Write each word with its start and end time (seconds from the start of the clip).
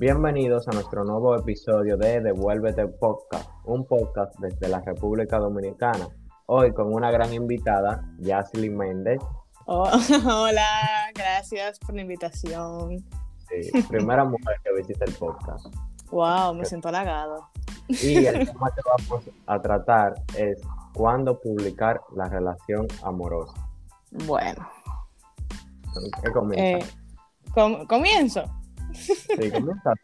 Bienvenidos 0.00 0.66
a 0.66 0.70
nuestro 0.70 1.04
nuevo 1.04 1.36
episodio 1.36 1.98
de 1.98 2.22
Devuélvete 2.22 2.86
Podcast, 2.88 3.50
un 3.66 3.84
podcast 3.84 4.34
desde 4.38 4.66
la 4.66 4.80
República 4.80 5.38
Dominicana. 5.38 6.08
Hoy 6.46 6.72
con 6.72 6.94
una 6.94 7.10
gran 7.10 7.34
invitada, 7.34 8.02
Yasley 8.16 8.70
Méndez. 8.70 9.20
Oh, 9.66 9.90
hola, 10.26 11.10
gracias 11.14 11.78
por 11.80 11.94
la 11.96 12.00
invitación. 12.00 12.96
Sí, 13.50 13.70
primera 13.90 14.24
mujer 14.24 14.56
que 14.64 14.72
visita 14.74 15.04
el 15.04 15.12
podcast. 15.12 15.66
Wow, 16.10 16.54
me 16.54 16.64
siento 16.64 16.88
halagado. 16.88 17.50
Y 17.88 18.24
el 18.24 18.46
tema 18.50 18.70
que 18.74 18.80
vamos 18.86 19.24
a 19.48 19.60
tratar 19.60 20.14
es 20.34 20.62
cuándo 20.94 21.38
publicar 21.38 22.00
la 22.16 22.26
relación 22.26 22.86
amorosa. 23.02 23.68
Bueno. 24.26 24.66
¿Qué 26.24 26.32
comienza? 26.32 26.86
Eh, 26.86 26.90
com- 27.52 27.86
¿Comienzo? 27.86 28.44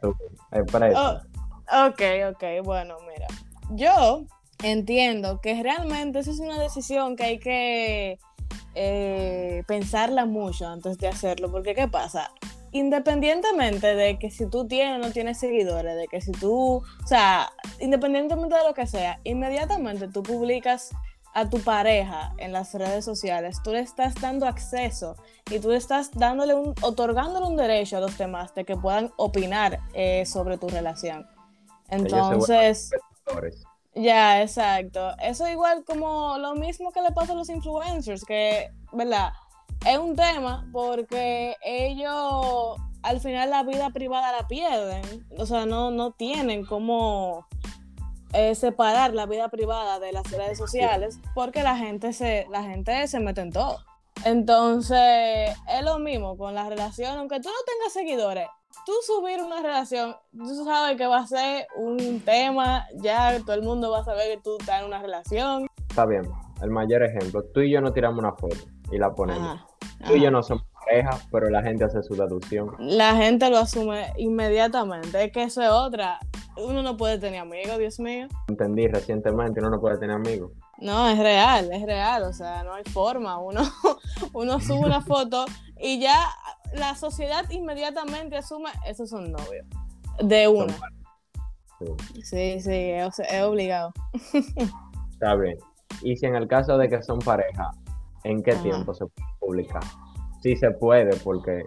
Tú. 0.00 0.14
Expresa. 0.52 1.24
Oh, 1.72 1.86
ok, 1.86 2.02
ok, 2.32 2.44
bueno, 2.64 2.96
mira. 3.08 3.26
Yo 3.70 4.24
entiendo 4.62 5.40
que 5.40 5.62
realmente 5.62 6.20
eso 6.20 6.30
es 6.30 6.40
una 6.40 6.58
decisión 6.58 7.16
que 7.16 7.24
hay 7.24 7.38
que 7.38 8.18
eh, 8.74 9.62
pensarla 9.66 10.26
mucho 10.26 10.66
antes 10.66 10.98
de 10.98 11.08
hacerlo, 11.08 11.50
porque 11.50 11.74
¿qué 11.74 11.88
pasa? 11.88 12.30
Independientemente 12.72 13.94
de 13.94 14.18
que 14.18 14.30
si 14.30 14.48
tú 14.48 14.66
tienes 14.66 14.96
o 14.96 14.98
no 14.98 15.12
tienes 15.12 15.38
seguidores, 15.38 15.96
de 15.96 16.08
que 16.08 16.20
si 16.20 16.32
tú, 16.32 16.82
o 16.82 17.06
sea, 17.06 17.50
independientemente 17.80 18.54
de 18.54 18.64
lo 18.64 18.74
que 18.74 18.86
sea, 18.86 19.18
inmediatamente 19.24 20.08
tú 20.08 20.22
publicas 20.22 20.90
a 21.36 21.50
tu 21.50 21.60
pareja 21.60 22.32
en 22.38 22.50
las 22.50 22.72
redes 22.72 23.04
sociales, 23.04 23.58
tú 23.62 23.70
le 23.70 23.80
estás 23.80 24.14
dando 24.14 24.46
acceso 24.46 25.16
y 25.50 25.58
tú 25.58 25.70
estás 25.72 26.10
dándole 26.12 26.54
un, 26.54 26.74
otorgándole 26.80 27.44
un 27.44 27.56
derecho 27.56 27.98
a 27.98 28.00
los 28.00 28.16
demás 28.16 28.54
de 28.54 28.64
que 28.64 28.74
puedan 28.74 29.12
opinar 29.18 29.80
eh, 29.92 30.24
sobre 30.24 30.56
tu 30.56 30.66
relación. 30.68 31.26
Entonces, 31.90 32.90
ya, 33.94 34.40
exacto. 34.40 35.10
Eso 35.22 35.46
igual 35.46 35.84
como 35.84 36.38
lo 36.38 36.54
mismo 36.54 36.90
que 36.90 37.02
le 37.02 37.12
pasa 37.12 37.34
a 37.34 37.36
los 37.36 37.50
influencers, 37.50 38.24
que, 38.24 38.72
¿verdad? 38.94 39.34
Es 39.86 39.98
un 39.98 40.16
tema 40.16 40.66
porque 40.72 41.54
ellos 41.62 42.78
al 43.02 43.20
final 43.20 43.50
la 43.50 43.62
vida 43.62 43.90
privada 43.90 44.32
la 44.32 44.48
pierden. 44.48 45.26
O 45.36 45.44
sea, 45.44 45.66
no, 45.66 45.90
no 45.90 46.12
tienen 46.12 46.64
cómo 46.64 47.46
eh, 48.32 48.54
separar 48.54 49.14
la 49.14 49.26
vida 49.26 49.48
privada 49.48 49.98
de 49.98 50.12
las 50.12 50.30
redes 50.30 50.58
sociales 50.58 51.18
porque 51.34 51.62
la 51.62 51.76
gente 51.76 52.12
se, 52.12 52.46
la 52.50 52.62
gente 52.62 53.06
se 53.08 53.20
mete 53.20 53.40
en 53.40 53.52
todo. 53.52 53.78
Entonces, 54.24 55.54
es 55.68 55.84
lo 55.84 55.98
mismo 55.98 56.36
con 56.36 56.54
la 56.54 56.68
relación, 56.68 57.18
aunque 57.18 57.40
tú 57.40 57.48
no 57.48 57.54
tengas 57.66 57.92
seguidores, 57.92 58.46
tú 58.84 58.92
subir 59.06 59.42
una 59.42 59.60
relación, 59.62 60.16
tú 60.32 60.64
sabes 60.64 60.96
que 60.96 61.06
va 61.06 61.18
a 61.18 61.26
ser 61.26 61.66
un 61.76 62.20
tema, 62.20 62.86
ya 62.94 63.38
todo 63.40 63.54
el 63.54 63.62
mundo 63.62 63.90
va 63.90 64.00
a 64.00 64.04
saber 64.04 64.36
que 64.36 64.42
tú 64.42 64.56
estás 64.58 64.80
en 64.80 64.86
una 64.86 65.00
relación. 65.00 65.66
Está 65.88 66.06
bien. 66.06 66.22
El 66.62 66.70
mayor 66.70 67.02
ejemplo, 67.02 67.44
tú 67.52 67.60
y 67.60 67.70
yo 67.70 67.80
nos 67.80 67.92
tiramos 67.92 68.18
una 68.18 68.32
foto 68.32 68.56
y 68.90 68.98
la 68.98 69.14
ponemos. 69.14 69.46
Ajá, 69.46 69.66
Tú 70.06 70.14
y 70.14 70.22
yo 70.22 70.30
no 70.30 70.42
somos 70.42 70.64
pareja, 70.84 71.18
pero 71.30 71.50
la 71.50 71.62
gente 71.62 71.84
hace 71.84 72.02
su 72.02 72.14
deducción. 72.14 72.74
La 72.78 73.16
gente 73.16 73.50
lo 73.50 73.58
asume 73.58 74.12
inmediatamente, 74.16 75.24
es 75.24 75.32
que 75.32 75.42
eso 75.44 75.62
es 75.62 75.70
otra. 75.70 76.18
Uno 76.56 76.82
no 76.82 76.96
puede 76.96 77.18
tener 77.18 77.40
amigos, 77.40 77.78
Dios 77.78 78.00
mío. 78.00 78.28
Entendí 78.48 78.86
recientemente, 78.88 79.60
uno 79.60 79.70
no 79.70 79.80
puede 79.80 79.98
tener 79.98 80.16
amigos. 80.16 80.52
No, 80.78 81.08
es 81.08 81.18
real, 81.18 81.70
es 81.72 81.82
real, 81.84 82.22
o 82.24 82.32
sea, 82.32 82.64
no 82.64 82.74
hay 82.74 82.84
forma. 82.84 83.38
Uno, 83.38 83.62
uno 84.32 84.60
sube 84.60 84.86
una 84.86 85.02
foto 85.02 85.44
y 85.78 86.00
ya 86.00 86.18
la 86.74 86.94
sociedad 86.94 87.48
inmediatamente 87.50 88.36
asume, 88.36 88.70
esos 88.86 89.10
son 89.10 89.32
novios. 89.32 89.66
De 90.22 90.48
una. 90.48 90.74
Sí, 91.78 92.22
Sí, 92.22 92.60
sí, 92.60 92.70
es, 92.72 93.18
es 93.18 93.42
obligado. 93.42 93.92
está 95.10 95.34
bien. 95.34 95.58
Y 96.02 96.16
si 96.16 96.26
en 96.26 96.36
el 96.36 96.48
caso 96.48 96.78
de 96.78 96.88
que 96.88 97.02
son 97.02 97.18
pareja, 97.18 97.70
¿en 98.24 98.42
qué 98.42 98.52
Ajá. 98.52 98.62
tiempo 98.62 98.94
se 98.94 99.04
puede 99.06 99.28
publicar? 99.38 99.82
Sí 100.42 100.56
se 100.56 100.70
puede, 100.70 101.16
porque 101.16 101.64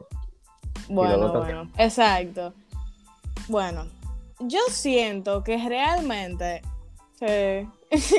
Bueno, 0.89 1.31
bueno, 1.31 1.69
exacto. 1.77 2.53
Bueno, 3.47 3.85
yo 4.39 4.59
siento 4.69 5.43
que 5.43 5.57
realmente 5.67 6.61
sí. 7.19 7.25
es 7.91 8.09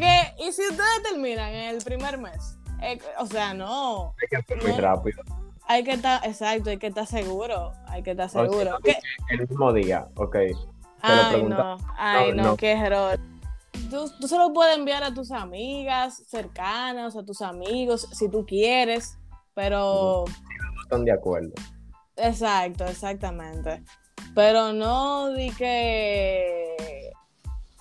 que, 0.00 0.34
y 0.38 0.52
si 0.52 0.62
ustedes 0.62 1.02
terminan 1.10 1.52
en 1.54 1.76
el 1.76 1.82
primer 1.84 2.18
mes, 2.18 2.56
Eh, 2.82 2.98
o 3.18 3.26
sea, 3.26 3.52
no, 3.52 4.14
hay 4.22 4.28
que 4.30 4.42
ser 4.46 4.62
muy 4.62 4.72
No. 4.72 4.78
rápido. 4.80 5.22
hay 5.66 5.84
que 5.84 5.92
estar, 5.92 6.24
exacto, 6.26 6.70
hay 6.70 6.78
que 6.78 6.86
estar 6.86 7.06
seguro, 7.06 7.72
hay 7.88 8.02
que 8.02 8.12
estar 8.12 8.26
O 8.26 8.28
sea, 8.30 8.42
seguro. 8.44 8.78
El 9.30 9.40
mismo 9.48 9.72
día, 9.72 10.08
ok. 10.16 10.36
Ay, 11.02 11.42
no, 11.42 11.76
ay, 11.98 12.30
No, 12.30 12.36
no, 12.36 12.42
no. 12.50 12.56
qué 12.56 12.72
error. 12.72 13.18
Tú, 13.90 14.10
tú 14.20 14.28
se 14.28 14.38
lo 14.38 14.52
puedes 14.52 14.76
enviar 14.76 15.02
a 15.02 15.12
tus 15.12 15.30
amigas 15.30 16.22
cercanas, 16.28 17.16
a 17.16 17.22
tus 17.24 17.42
amigos, 17.42 18.08
si 18.12 18.28
tú 18.30 18.44
quieres, 18.46 19.18
pero... 19.54 20.24
No 20.26 20.82
están 20.82 21.04
de 21.04 21.12
acuerdo. 21.12 21.52
Exacto, 22.16 22.84
exactamente. 22.86 23.82
Pero 24.34 24.72
no 24.72 25.30
di 25.32 25.50
que. 25.50 27.10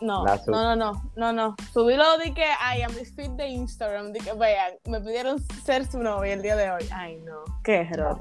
No, 0.01 0.23
no, 0.23 0.37
no, 0.47 0.75
no, 0.75 1.01
no, 1.15 1.33
no. 1.33 1.55
Di 2.23 2.33
que, 2.33 2.45
ay, 2.59 2.83
a 2.83 2.89
mi 2.89 3.03
feed 3.03 3.31
de 3.31 3.47
Instagram, 3.49 4.13
di 4.13 4.19
que, 4.19 4.33
vean, 4.33 4.73
me 4.85 5.01
pidieron 5.01 5.43
ser 5.65 5.85
su 5.85 5.99
novia 6.01 6.33
el 6.33 6.41
día 6.41 6.55
de 6.55 6.71
hoy. 6.71 6.87
Ay, 6.93 7.17
no, 7.17 7.43
qué 7.63 7.81
error. 7.81 8.17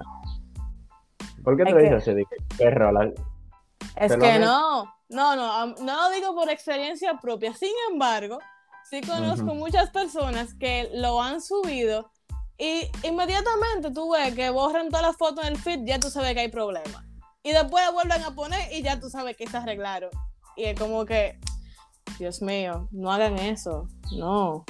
¿Por 1.44 1.56
qué 1.56 1.64
tú 1.64 1.76
que- 1.76 1.82
dices 1.82 2.08
así? 2.08 2.24
¿Qué 2.58 2.70
rola? 2.70 3.12
Es 3.94 4.08
Te 4.10 4.16
lo 4.16 4.22
que 4.22 4.38
no, 4.40 4.84
no, 5.08 5.36
no, 5.36 5.66
no 5.66 6.02
lo 6.02 6.10
digo 6.10 6.34
por 6.34 6.50
experiencia 6.50 7.14
propia. 7.20 7.54
Sin 7.54 7.72
embargo, 7.92 8.38
sí 8.90 9.00
conozco 9.00 9.46
Ujú. 9.46 9.54
muchas 9.54 9.90
personas 9.90 10.54
que 10.54 10.90
lo 10.94 11.22
han 11.22 11.40
subido 11.40 12.10
y 12.58 12.90
inmediatamente 13.04 13.92
tú 13.92 14.10
ves 14.12 14.34
que 14.34 14.50
borran 14.50 14.88
todas 14.88 15.06
las 15.06 15.16
fotos 15.16 15.46
en 15.46 15.52
el 15.54 15.58
feed, 15.58 15.80
ya 15.84 16.00
tú 16.00 16.10
sabes 16.10 16.34
que 16.34 16.40
hay 16.40 16.48
problema. 16.48 17.04
Y 17.42 17.52
después 17.52 17.84
vuelven 17.92 18.22
a 18.24 18.34
poner 18.34 18.72
y 18.72 18.82
ya 18.82 18.98
tú 18.98 19.08
sabes 19.08 19.36
que 19.36 19.46
se 19.46 19.56
arreglaron. 19.56 20.10
Y 20.56 20.64
es 20.64 20.78
como 20.78 21.04
que, 21.04 21.38
Dios 22.18 22.42
mío, 22.42 22.88
no 22.90 23.12
hagan 23.12 23.38
eso. 23.38 23.88
No. 24.16 24.64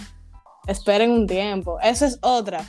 Esperen 0.66 1.10
un 1.10 1.26
tiempo. 1.26 1.80
Esa 1.80 2.06
es 2.06 2.18
otra. 2.20 2.66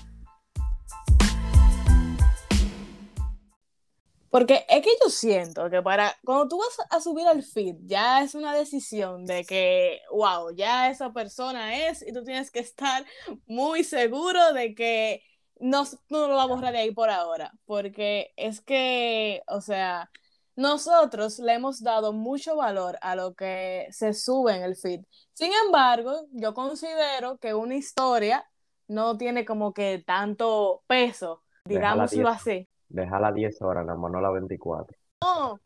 Porque 4.29 4.65
es 4.69 4.83
que 4.83 4.91
yo 5.03 5.09
siento 5.09 5.69
que 5.69 5.81
para 5.81 6.15
cuando 6.23 6.47
tú 6.47 6.59
vas 6.59 6.87
a 6.91 7.01
subir 7.01 7.27
al 7.27 7.43
feed, 7.43 7.75
ya 7.85 8.21
es 8.21 8.35
una 8.35 8.53
decisión 8.53 9.25
de 9.25 9.43
que, 9.43 9.99
wow, 10.11 10.51
ya 10.55 10.89
esa 10.89 11.11
persona 11.11 11.89
es 11.89 12.07
y 12.07 12.13
tú 12.13 12.23
tienes 12.23 12.51
que 12.51 12.59
estar 12.59 13.05
muy 13.47 13.83
seguro 13.83 14.53
de 14.53 14.75
que 14.75 15.23
no, 15.59 15.83
no 16.09 16.27
lo 16.27 16.35
va 16.35 16.43
a 16.43 16.47
borrar 16.47 16.73
de 16.73 16.79
ahí 16.79 16.91
por 16.91 17.09
ahora. 17.09 17.51
Porque 17.65 18.31
es 18.35 18.61
que, 18.61 19.43
o 19.47 19.61
sea, 19.61 20.09
nosotros 20.55 21.39
le 21.39 21.53
hemos 21.53 21.81
dado 21.81 22.11
mucho 22.13 22.55
valor 22.55 22.97
a 23.01 23.15
lo 23.15 23.33
que 23.33 23.87
se 23.91 24.13
sube 24.13 24.55
en 24.55 24.63
el 24.63 24.75
feed. 24.75 25.01
Sin 25.33 25.51
embargo, 25.65 26.27
yo 26.31 26.53
considero 26.53 27.37
que 27.37 27.53
una 27.53 27.75
historia 27.75 28.45
no 28.87 29.17
tiene 29.17 29.45
como 29.45 29.73
que 29.73 30.03
tanto 30.05 30.83
peso, 30.87 31.43
digámoslo 31.63 32.27
así. 32.27 32.67
Déjala 32.89 33.31
10 33.31 33.61
horas, 33.61 33.85
nada 33.85 33.97
más 33.97 34.11
no 34.11 34.19
las 34.19 34.33
24. 34.33 34.97
No, 35.21 35.59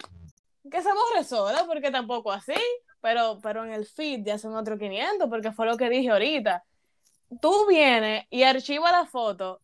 que 0.70 0.82
se 0.82 0.90
borre 0.90 1.24
sola, 1.24 1.66
porque 1.66 1.90
tampoco 1.90 2.32
así, 2.32 2.53
pero, 3.02 3.40
pero 3.42 3.66
en 3.66 3.72
el 3.72 3.86
feed 3.86 4.26
ya 4.26 4.38
son 4.38 4.56
otros 4.56 4.78
500, 4.78 5.30
porque 5.30 5.52
fue 5.52 5.66
lo 5.66 5.78
que 5.78 5.90
dije 5.90 6.09
ahorita. 6.09 6.64
Tú 7.42 7.66
vienes 7.68 8.26
y 8.30 8.44
archivas 8.44 8.92
la 8.92 9.06
foto 9.06 9.62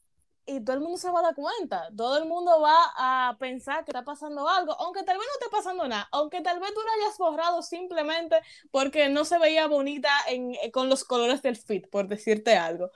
y 0.50 0.64
todo 0.64 0.76
el 0.76 0.82
mundo 0.82 0.98
se 0.98 1.12
va 1.12 1.20
a 1.20 1.24
dar 1.24 1.36
cuenta, 1.36 1.90
todo 1.96 2.18
el 2.18 2.26
mundo 2.26 2.60
va 2.62 2.76
a 2.98 3.38
pensar 3.40 3.86
que 3.86 3.92
está 3.92 4.04
pasando 4.04 4.48
algo, 4.50 4.74
aunque 4.80 5.04
tal 5.04 5.18
vez 5.18 5.28
no 5.28 5.34
esté 5.34 5.56
pasando 5.56 5.88
nada, 5.88 6.10
aunque 6.12 6.42
tal 6.42 6.60
vez 6.60 6.74
tú 6.74 6.82
lo 6.82 7.06
hayas 7.06 7.18
borrado 7.18 7.62
simplemente 7.62 8.38
porque 8.72 9.10
no 9.10 9.26
se 9.26 9.38
veía 9.40 9.68
bonita 9.68 10.10
en, 10.28 10.56
con 10.72 10.90
los 10.90 11.04
colores 11.04 11.42
del 11.42 11.56
feed, 11.56 11.88
por 11.90 12.08
decirte 12.08 12.56
algo. 12.58 12.92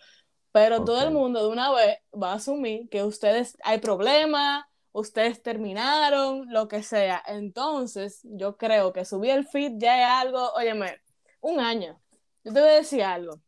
Pero 0.51 0.83
todo 0.83 1.01
el 1.01 1.11
mundo 1.11 1.41
de 1.41 1.47
una 1.49 1.71
vez 1.71 1.99
va 2.13 2.33
a 2.33 2.35
asumir 2.35 2.89
que 2.89 3.03
ustedes 3.03 3.57
hay 3.63 3.79
problemas, 3.79 4.65
ustedes 4.91 5.41
terminaron, 5.41 6.51
lo 6.51 6.67
que 6.67 6.83
sea. 6.83 7.21
Entonces, 7.25 8.21
yo 8.23 8.57
creo 8.57 8.93
que 8.93 9.05
subir 9.05 9.31
el 9.31 9.47
feed 9.47 9.73
ya 9.77 10.01
es 10.03 10.25
algo, 10.25 10.53
óyeme, 10.53 11.01
un 11.41 11.59
año. 11.59 11.99
Yo 12.43 12.53
te 12.53 12.59
voy 12.61 12.69
a 12.69 12.73
decir 12.73 13.03
algo. 13.03 13.41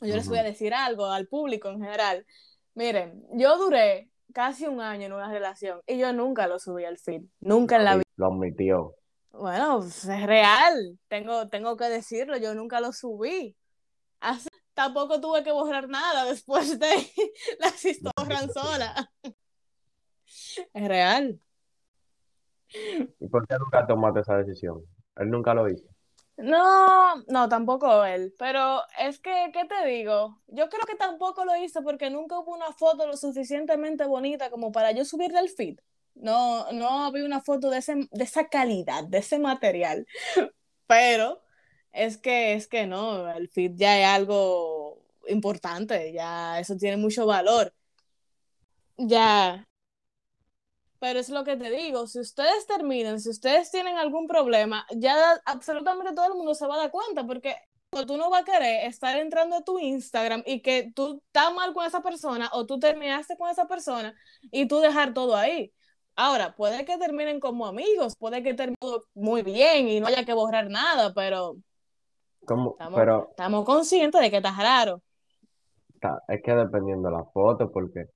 Yo 0.00 0.16
les 0.16 0.28
voy 0.28 0.38
a 0.38 0.42
decir 0.42 0.74
algo 0.74 1.06
al 1.06 1.28
público 1.28 1.68
en 1.68 1.80
general. 1.80 2.26
Miren, 2.74 3.26
yo 3.32 3.58
duré 3.58 4.10
casi 4.32 4.66
un 4.66 4.80
año 4.80 5.06
en 5.06 5.12
una 5.12 5.30
relación 5.30 5.80
y 5.86 5.98
yo 5.98 6.12
nunca 6.12 6.46
lo 6.46 6.58
subí 6.58 6.84
al 6.84 6.98
feed. 6.98 7.22
Nunca 7.40 7.76
en 7.76 7.84
la 7.84 7.94
vida. 7.96 8.04
Lo 8.16 8.26
admitió. 8.26 8.94
Bueno, 9.32 9.78
pues, 9.80 10.04
es 10.04 10.26
real. 10.26 10.98
Tengo, 11.08 11.48
tengo 11.48 11.76
que 11.76 11.88
decirlo, 11.88 12.36
yo 12.36 12.54
nunca 12.54 12.80
lo 12.80 12.92
subí. 12.92 13.56
Así, 14.20 14.48
tampoco 14.74 15.20
tuve 15.20 15.42
que 15.42 15.52
borrar 15.52 15.88
nada 15.88 16.24
después 16.24 16.78
de 16.78 16.90
las 17.58 17.84
historias 17.84 18.52
solas. 18.52 19.08
Es 20.72 20.88
real. 20.88 21.40
¿Y 23.20 23.28
por 23.28 23.46
qué 23.46 23.56
nunca 23.58 23.86
tomaste 23.86 24.20
esa 24.20 24.36
decisión? 24.36 24.82
Él 25.16 25.30
nunca 25.30 25.52
lo 25.52 25.68
hizo. 25.68 25.91
No, 26.36 27.16
no, 27.28 27.48
tampoco 27.48 28.04
él. 28.04 28.34
Pero 28.38 28.82
es 28.98 29.18
que, 29.20 29.50
¿qué 29.52 29.64
te 29.66 29.86
digo? 29.86 30.40
Yo 30.48 30.68
creo 30.68 30.84
que 30.86 30.96
tampoco 30.96 31.44
lo 31.44 31.56
hizo 31.56 31.82
porque 31.82 32.10
nunca 32.10 32.38
hubo 32.38 32.54
una 32.54 32.72
foto 32.72 33.06
lo 33.06 33.16
suficientemente 33.16 34.04
bonita 34.06 34.50
como 34.50 34.72
para 34.72 34.92
yo 34.92 35.04
subirle 35.04 35.38
al 35.38 35.48
feed. 35.48 35.78
No, 36.14 36.70
no 36.72 37.04
había 37.04 37.24
una 37.24 37.40
foto 37.40 37.70
de, 37.70 37.78
ese, 37.78 38.08
de 38.10 38.24
esa 38.24 38.48
calidad, 38.48 39.04
de 39.04 39.18
ese 39.18 39.38
material. 39.38 40.06
Pero 40.86 41.42
es 41.92 42.18
que, 42.18 42.54
es 42.54 42.66
que 42.66 42.86
no, 42.86 43.30
el 43.32 43.48
feed 43.48 43.72
ya 43.76 43.98
es 44.00 44.06
algo 44.06 45.02
importante, 45.28 46.12
ya 46.12 46.58
eso 46.60 46.76
tiene 46.76 46.96
mucho 46.96 47.26
valor. 47.26 47.74
Ya, 48.96 49.66
pero 51.02 51.18
es 51.18 51.30
lo 51.30 51.42
que 51.42 51.56
te 51.56 51.68
digo, 51.68 52.06
si 52.06 52.20
ustedes 52.20 52.64
terminan, 52.68 53.18
si 53.18 53.28
ustedes 53.28 53.72
tienen 53.72 53.98
algún 53.98 54.28
problema, 54.28 54.86
ya 54.94 55.16
absolutamente 55.46 56.14
todo 56.14 56.26
el 56.28 56.34
mundo 56.34 56.54
se 56.54 56.64
va 56.64 56.76
a 56.76 56.78
dar 56.78 56.92
cuenta, 56.92 57.26
porque 57.26 57.56
tú 58.06 58.16
no 58.16 58.30
vas 58.30 58.42
a 58.42 58.44
querer 58.44 58.86
estar 58.86 59.16
entrando 59.16 59.56
a 59.56 59.64
tu 59.64 59.80
Instagram 59.80 60.44
y 60.46 60.62
que 60.62 60.92
tú 60.94 61.20
estás 61.26 61.52
mal 61.52 61.74
con 61.74 61.84
esa 61.84 62.02
persona 62.02 62.48
o 62.52 62.66
tú 62.66 62.78
terminaste 62.78 63.36
con 63.36 63.50
esa 63.50 63.66
persona 63.66 64.14
y 64.52 64.68
tú 64.68 64.78
dejar 64.78 65.12
todo 65.12 65.34
ahí. 65.34 65.72
Ahora, 66.14 66.54
puede 66.54 66.84
que 66.84 66.96
terminen 66.98 67.40
como 67.40 67.66
amigos, 67.66 68.14
puede 68.16 68.44
que 68.44 68.54
terminen 68.54 69.00
muy 69.12 69.42
bien 69.42 69.88
y 69.88 69.98
no 69.98 70.06
haya 70.06 70.24
que 70.24 70.34
borrar 70.34 70.70
nada, 70.70 71.12
pero, 71.12 71.56
¿Cómo? 72.46 72.76
estamos, 72.78 73.00
Pero 73.00 73.26
estamos 73.30 73.64
conscientes 73.64 74.20
de 74.20 74.30
que 74.30 74.36
está 74.36 74.52
raro. 74.52 75.02
es 76.28 76.42
que 76.44 76.54
dependiendo 76.54 77.08
de 77.08 77.16
la 77.16 77.24
foto, 77.24 77.72
porque 77.72 78.06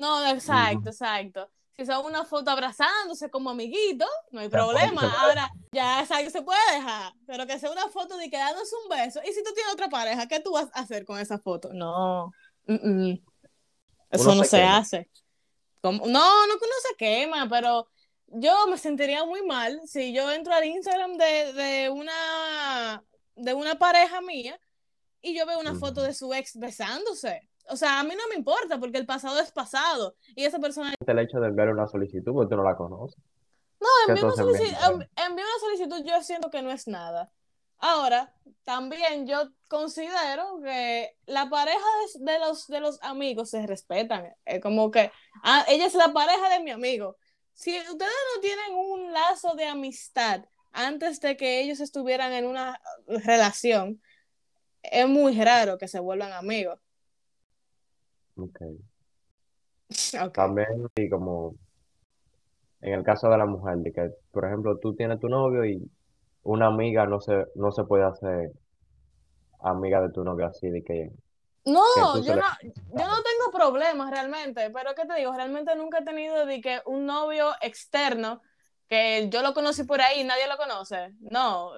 No, 0.00 0.26
exacto, 0.26 0.90
exacto. 0.90 1.48
Si 1.76 1.86
son 1.86 2.04
una 2.04 2.24
foto 2.24 2.50
abrazándose 2.50 3.30
como 3.30 3.50
amiguitos, 3.50 4.08
no 4.30 4.40
hay 4.40 4.48
problema. 4.48 5.02
Ahora, 5.20 5.50
ya 5.72 6.00
exacto, 6.02 6.30
se 6.30 6.42
puede 6.42 6.60
dejar, 6.74 7.12
pero 7.26 7.46
que 7.46 7.58
sea 7.58 7.70
una 7.70 7.88
foto 7.88 8.16
de 8.18 8.28
que 8.28 8.36
dándose 8.36 8.74
un 8.82 8.88
beso. 8.90 9.20
Y 9.24 9.32
si 9.32 9.42
tú 9.42 9.52
tienes 9.54 9.72
otra 9.72 9.88
pareja, 9.88 10.26
¿qué 10.28 10.40
tú 10.40 10.52
vas 10.52 10.68
a 10.74 10.80
hacer 10.80 11.04
con 11.06 11.18
esa 11.18 11.38
foto? 11.38 11.70
No, 11.72 12.30
mm, 12.66 12.74
mm. 12.74 13.24
eso 14.10 14.24
Uno 14.24 14.34
no 14.36 14.44
se 14.44 14.62
hace. 14.62 15.10
Como- 15.80 16.06
No, 16.06 16.46
no 16.46 16.58
que 16.58 16.64
uno 16.64 16.74
se 16.88 16.96
quema, 16.96 17.48
pero 17.48 17.88
yo 18.26 18.66
me 18.68 18.76
sentiría 18.78 19.24
muy 19.24 19.42
mal 19.44 19.80
si 19.86 20.12
yo 20.12 20.30
entro 20.30 20.52
al 20.54 20.64
Instagram 20.64 21.16
de, 21.16 21.52
de 21.54 21.90
una, 21.90 23.02
de 23.34 23.54
una 23.54 23.74
pareja 23.78 24.20
mía 24.20 24.58
y 25.22 25.34
yo 25.34 25.46
veo 25.46 25.58
una 25.58 25.74
foto 25.74 26.02
de 26.02 26.14
su 26.14 26.32
ex 26.34 26.56
besándose. 26.58 27.48
O 27.68 27.76
sea, 27.76 28.00
a 28.00 28.04
mí 28.04 28.14
no 28.16 28.28
me 28.28 28.34
importa 28.34 28.78
porque 28.78 28.98
el 28.98 29.06
pasado 29.06 29.38
es 29.40 29.52
pasado 29.52 30.16
y 30.34 30.44
esa 30.44 30.58
persona 30.58 30.94
el 31.06 31.18
hecho 31.18 31.38
de 31.40 31.48
enviar 31.48 31.68
una 31.68 31.86
solicitud, 31.86 32.32
porque 32.32 32.50
tú 32.50 32.56
no 32.56 32.64
la 32.64 32.76
conoces. 32.76 33.18
No, 33.80 33.88
¿Qué 34.06 34.12
enviar 34.12 34.26
una, 34.26 34.34
solici- 34.44 35.08
una 35.32 35.58
solicitud 35.60 36.04
yo 36.04 36.22
siento 36.22 36.50
que 36.50 36.62
no 36.62 36.70
es 36.70 36.86
nada. 36.88 37.30
Ahora, 37.78 38.32
también 38.62 39.26
yo 39.26 39.50
considero 39.66 40.60
que 40.62 41.16
la 41.26 41.50
pareja 41.50 41.84
de, 42.16 42.32
de 42.32 42.38
los, 42.38 42.68
de 42.68 42.80
los 42.80 43.02
amigos 43.02 43.50
se 43.50 43.66
respetan. 43.66 44.32
Es 44.44 44.60
como 44.60 44.90
que 44.90 45.10
ah, 45.42 45.64
ella 45.68 45.86
es 45.86 45.94
la 45.94 46.12
pareja 46.12 46.48
de 46.48 46.60
mi 46.60 46.70
amigo. 46.70 47.16
Si 47.54 47.76
ustedes 47.76 48.12
no 48.34 48.40
tienen 48.40 48.74
un 48.74 49.12
lazo 49.12 49.54
de 49.54 49.66
amistad 49.66 50.44
antes 50.72 51.20
de 51.20 51.36
que 51.36 51.60
ellos 51.60 51.80
estuvieran 51.80 52.32
en 52.32 52.46
una 52.46 52.80
relación, 53.06 54.00
es 54.82 55.08
muy 55.08 55.40
raro 55.42 55.76
que 55.76 55.88
se 55.88 55.98
vuelvan 56.00 56.32
amigos. 56.32 56.78
Ok. 58.36 58.60
Ok. 60.20 60.34
También, 60.34 60.88
y 60.96 61.08
como 61.08 61.54
en 62.80 62.94
el 62.94 63.02
caso 63.04 63.28
de 63.30 63.38
la 63.38 63.46
mujer, 63.46 63.78
de 63.78 63.92
que, 63.92 64.10
por 64.30 64.44
ejemplo, 64.44 64.78
tú 64.78 64.94
tienes 64.94 65.20
tu 65.20 65.28
novio 65.28 65.64
y 65.64 65.90
una 66.42 66.66
amiga 66.66 67.06
no 67.06 67.20
se, 67.20 67.46
no 67.54 67.70
se 67.72 67.84
puede 67.84 68.04
hacer 68.04 68.52
amiga 69.60 70.00
de 70.02 70.10
tu 70.10 70.24
novio 70.24 70.46
así, 70.46 70.68
de 70.68 70.82
que, 70.82 71.10
No, 71.64 72.18
yo 72.20 72.34
le... 72.34 72.40
no, 72.40 72.46
yo 72.62 73.06
no 73.06 73.22
tengo 73.22 73.52
problemas 73.52 74.10
realmente, 74.10 74.70
pero 74.70 74.94
¿qué 74.94 75.06
te 75.06 75.14
digo? 75.14 75.32
Realmente 75.32 75.74
nunca 75.76 75.98
he 76.00 76.04
tenido 76.04 76.44
de 76.46 76.60
que 76.60 76.80
un 76.86 77.06
novio 77.06 77.52
externo 77.60 78.42
que 78.88 79.28
yo 79.30 79.42
lo 79.42 79.54
conocí 79.54 79.84
por 79.84 80.00
ahí 80.00 80.20
y 80.20 80.24
nadie 80.24 80.48
lo 80.48 80.56
conoce. 80.56 81.14
No, 81.20 81.72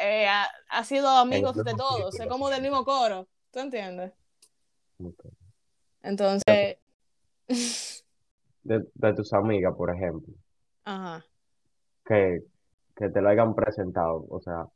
eh, 0.00 0.26
ha, 0.26 0.48
ha 0.70 0.84
sido 0.84 1.08
amigos 1.08 1.62
de 1.64 1.74
todos, 1.74 2.18
es 2.18 2.26
como 2.26 2.50
del 2.50 2.62
mismo 2.62 2.84
coro, 2.84 3.28
¿tú 3.52 3.60
entiendes? 3.60 4.12
Ok. 5.00 5.27
Entonces, 6.02 6.78
De, 8.62 8.84
de 8.94 9.14
tus 9.14 9.32
amigas, 9.32 9.74
por 9.76 9.94
ejemplo, 9.94 10.34
ajá. 10.84 11.24
que, 12.04 12.42
que 12.96 13.08
te 13.08 13.20
lo 13.20 13.28
hayan 13.30 13.54
presentado, 13.54 14.26
o 14.28 14.40
sea, 14.40 14.66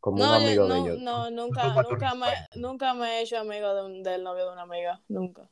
como 0.00 0.18
un 0.18 0.28
No, 0.28 0.40
yo 0.40 0.46
amigo 0.46 0.68
de 0.68 0.78
no, 0.78 0.84
ellos. 0.86 0.98
no, 1.00 1.30
nunca, 1.30 1.82
nunca 1.82 2.14
me, 2.14 2.26
nunca 2.56 2.94
me 2.94 3.18
he 3.18 3.22
hecho 3.22 3.38
amigo 3.38 3.74
de 3.74 3.84
un- 3.84 4.02
del 4.02 4.22
novio 4.22 4.46
de 4.46 4.52
una 4.52 4.62
amiga, 4.62 5.00
nunca. 5.08 5.48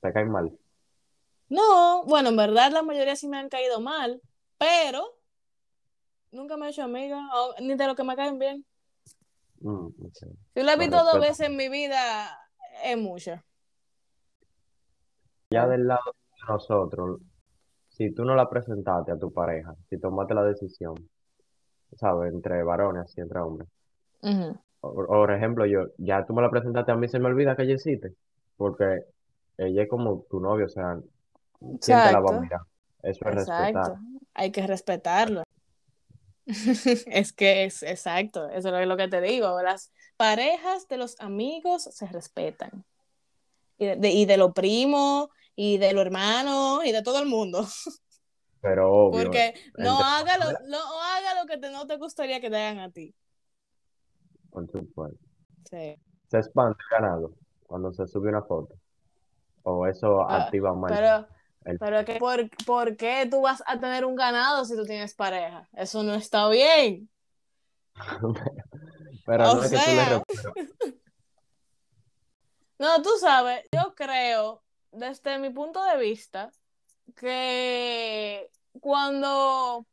te 0.00 0.12
caen 0.12 0.30
mal. 0.30 0.50
No, 1.48 2.04
bueno, 2.04 2.30
en 2.30 2.36
verdad 2.36 2.70
la 2.72 2.82
mayoría 2.82 3.14
sí 3.16 3.28
me 3.28 3.36
han 3.38 3.48
caído 3.48 3.80
mal, 3.80 4.22
pero 4.58 5.18
nunca 6.30 6.56
me 6.56 6.66
he 6.66 6.70
hecho 6.70 6.82
amiga, 6.82 7.28
o- 7.34 7.54
ni 7.60 7.74
de 7.74 7.86
lo 7.86 7.94
que 7.94 8.04
me 8.04 8.16
caen 8.16 8.38
bien. 8.38 8.64
Mm. 9.60 9.88
Si 10.54 10.62
lo 10.62 10.70
he 10.70 10.76
visto 10.76 11.02
dos 11.04 11.20
veces 11.20 11.46
en 11.48 11.56
mi 11.56 11.68
vida, 11.68 12.38
es 12.84 12.96
mucho. 12.98 13.42
Ya 15.52 15.66
del 15.66 15.86
lado 15.86 16.00
de 16.06 16.52
nosotros, 16.52 17.20
si 17.90 18.12
tú 18.12 18.24
no 18.24 18.34
la 18.34 18.48
presentaste 18.50 19.12
a 19.12 19.18
tu 19.18 19.32
pareja, 19.32 19.74
si 19.90 19.98
tomaste 19.98 20.34
la 20.34 20.44
decisión, 20.44 20.94
¿sabes? 21.96 22.32
Entre 22.32 22.62
varones 22.62 23.12
y 23.16 23.20
entre 23.20 23.40
hombres. 23.40 23.68
O- 24.80 25.06
Por 25.06 25.32
ejemplo, 25.32 25.66
yo, 25.66 25.86
ya 25.98 26.24
tú 26.26 26.34
me 26.34 26.42
la 26.42 26.50
presentaste, 26.50 26.92
a 26.92 26.96
mí 26.96 27.08
se 27.08 27.18
me 27.18 27.26
olvida 27.26 27.56
que 27.56 27.62
ella 27.62 27.74
existe, 27.74 28.14
porque 28.56 29.04
ella 29.58 29.82
es 29.82 29.88
como 29.88 30.24
tu 30.30 30.40
novio, 30.40 30.66
o 30.66 30.68
sea, 30.68 30.98
¿quién 31.60 32.02
te 32.02 32.10
la 32.10 32.20
va 32.20 32.30
a 32.30 32.32
Exacto, 32.32 32.40
mirar? 32.40 32.60
Eso 33.02 33.28
es 33.28 33.34
respetar. 33.34 33.92
exacto. 33.92 33.98
Hay 34.34 34.50
que 34.52 34.66
respetarlo. 34.66 35.42
Es 37.06 37.32
que 37.32 37.64
es 37.64 37.82
exacto, 37.82 38.48
eso 38.50 38.76
es 38.76 38.86
lo 38.88 38.96
que 38.96 39.08
te 39.08 39.20
digo. 39.20 39.60
Las 39.62 39.92
parejas 40.16 40.88
de 40.88 40.96
los 40.96 41.18
amigos 41.20 41.84
se 41.84 42.06
respetan. 42.06 42.84
Y 43.78 43.86
de, 43.86 43.96
de- 43.96 44.10
y 44.10 44.26
de 44.26 44.36
los 44.36 44.52
primos, 44.52 45.28
y 45.54 45.78
de 45.78 45.92
los 45.92 46.06
hermanos, 46.06 46.84
y 46.84 46.92
de 46.92 47.02
todo 47.02 47.20
el 47.20 47.26
mundo. 47.26 47.66
Pero 48.60 48.92
obvio, 49.08 49.24
Porque 49.24 49.54
no 49.78 49.98
haga 49.98 50.36
lo, 50.38 50.44
no 50.68 50.78
haga 51.02 51.40
lo 51.40 51.46
que 51.46 51.58
te- 51.58 51.70
no 51.70 51.86
te 51.86 51.96
gustaría 51.96 52.40
que 52.40 52.50
te 52.50 52.56
hagan 52.56 52.80
a 52.80 52.90
ti. 52.90 53.14
por 54.50 54.70
supuesto. 54.70 55.18
Sí. 55.70 55.96
Se 56.30 56.38
espanta 56.38 56.78
el 56.90 57.00
ganado 57.00 57.34
cuando 57.66 57.92
se 57.92 58.06
sube 58.06 58.28
una 58.28 58.42
foto. 58.42 58.74
O 59.64 59.86
eso 59.86 60.20
Ah, 60.28 60.44
activa 60.44 60.74
mal 60.74 60.92
pero, 60.92 61.28
el... 61.64 61.78
pero 61.78 62.04
que 62.04 62.16
por, 62.16 62.50
¿por 62.66 62.96
qué 62.96 63.26
tú 63.30 63.42
vas 63.42 63.62
a 63.66 63.78
tener 63.78 64.04
un 64.04 64.16
ganado 64.16 64.64
si 64.64 64.76
tú 64.76 64.84
tienes 64.84 65.14
pareja? 65.14 65.68
Eso 65.72 66.02
no 66.02 66.14
está 66.14 66.48
bien. 66.48 67.08
Pero 69.24 69.50
O 69.50 69.54
no 69.54 69.62
es 69.62 69.70
que 69.70 69.76
tú 69.78 69.82
le 69.86 69.94
sea, 69.94 70.22
no, 72.78 73.02
tú 73.02 73.10
sabes, 73.20 73.64
yo 73.72 73.94
creo, 73.94 74.62
desde 74.92 75.38
mi 75.38 75.50
punto 75.50 75.82
de 75.84 75.98
vista, 75.98 76.50
que 77.16 78.48
cuando 78.80 79.86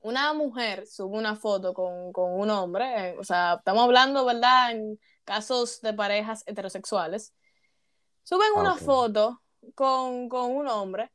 una 0.00 0.32
mujer 0.34 0.86
sube 0.86 1.16
una 1.16 1.34
foto 1.34 1.72
con, 1.74 2.12
con 2.12 2.38
un 2.38 2.50
hombre, 2.50 3.10
eh, 3.10 3.16
o 3.18 3.24
sea, 3.24 3.54
estamos 3.58 3.84
hablando, 3.84 4.24
¿verdad? 4.24 4.72
En 4.72 4.98
casos 5.24 5.80
de 5.80 5.94
parejas 5.94 6.44
heterosexuales, 6.46 7.34
suben 8.22 8.48
Ah, 8.56 8.60
una 8.60 8.76
foto 8.76 9.42
con, 9.74 10.28
con 10.28 10.52
un 10.54 10.68
hombre, 10.68 11.10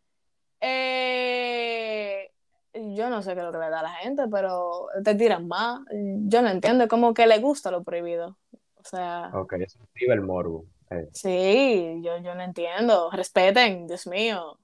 eh, 0.59 2.31
yo 2.73 3.09
no 3.09 3.21
sé 3.21 3.33
qué 3.33 3.39
es 3.39 3.45
lo 3.45 3.51
que 3.51 3.57
le 3.57 3.69
da 3.69 3.79
a 3.79 3.83
la 3.83 3.93
gente, 3.93 4.23
pero 4.31 4.87
te 5.03 5.15
tiran 5.15 5.47
más. 5.47 5.81
Yo 5.91 6.41
no 6.41 6.49
entiendo, 6.49 6.87
como 6.87 7.13
que 7.13 7.27
le 7.27 7.39
gusta 7.39 7.71
lo 7.71 7.83
prohibido. 7.83 8.37
O 8.75 8.83
sea, 8.83 9.31
Ok, 9.33 9.53
eso 9.53 9.79
activa 9.83 10.13
el 10.13 10.21
morbo. 10.21 10.65
Eh. 10.91 11.09
sí, 11.11 12.01
yo, 12.03 12.17
yo 12.19 12.35
no 12.35 12.41
entiendo. 12.43 13.09
Respeten, 13.11 13.87
Dios 13.87 14.07
mío. 14.07 14.59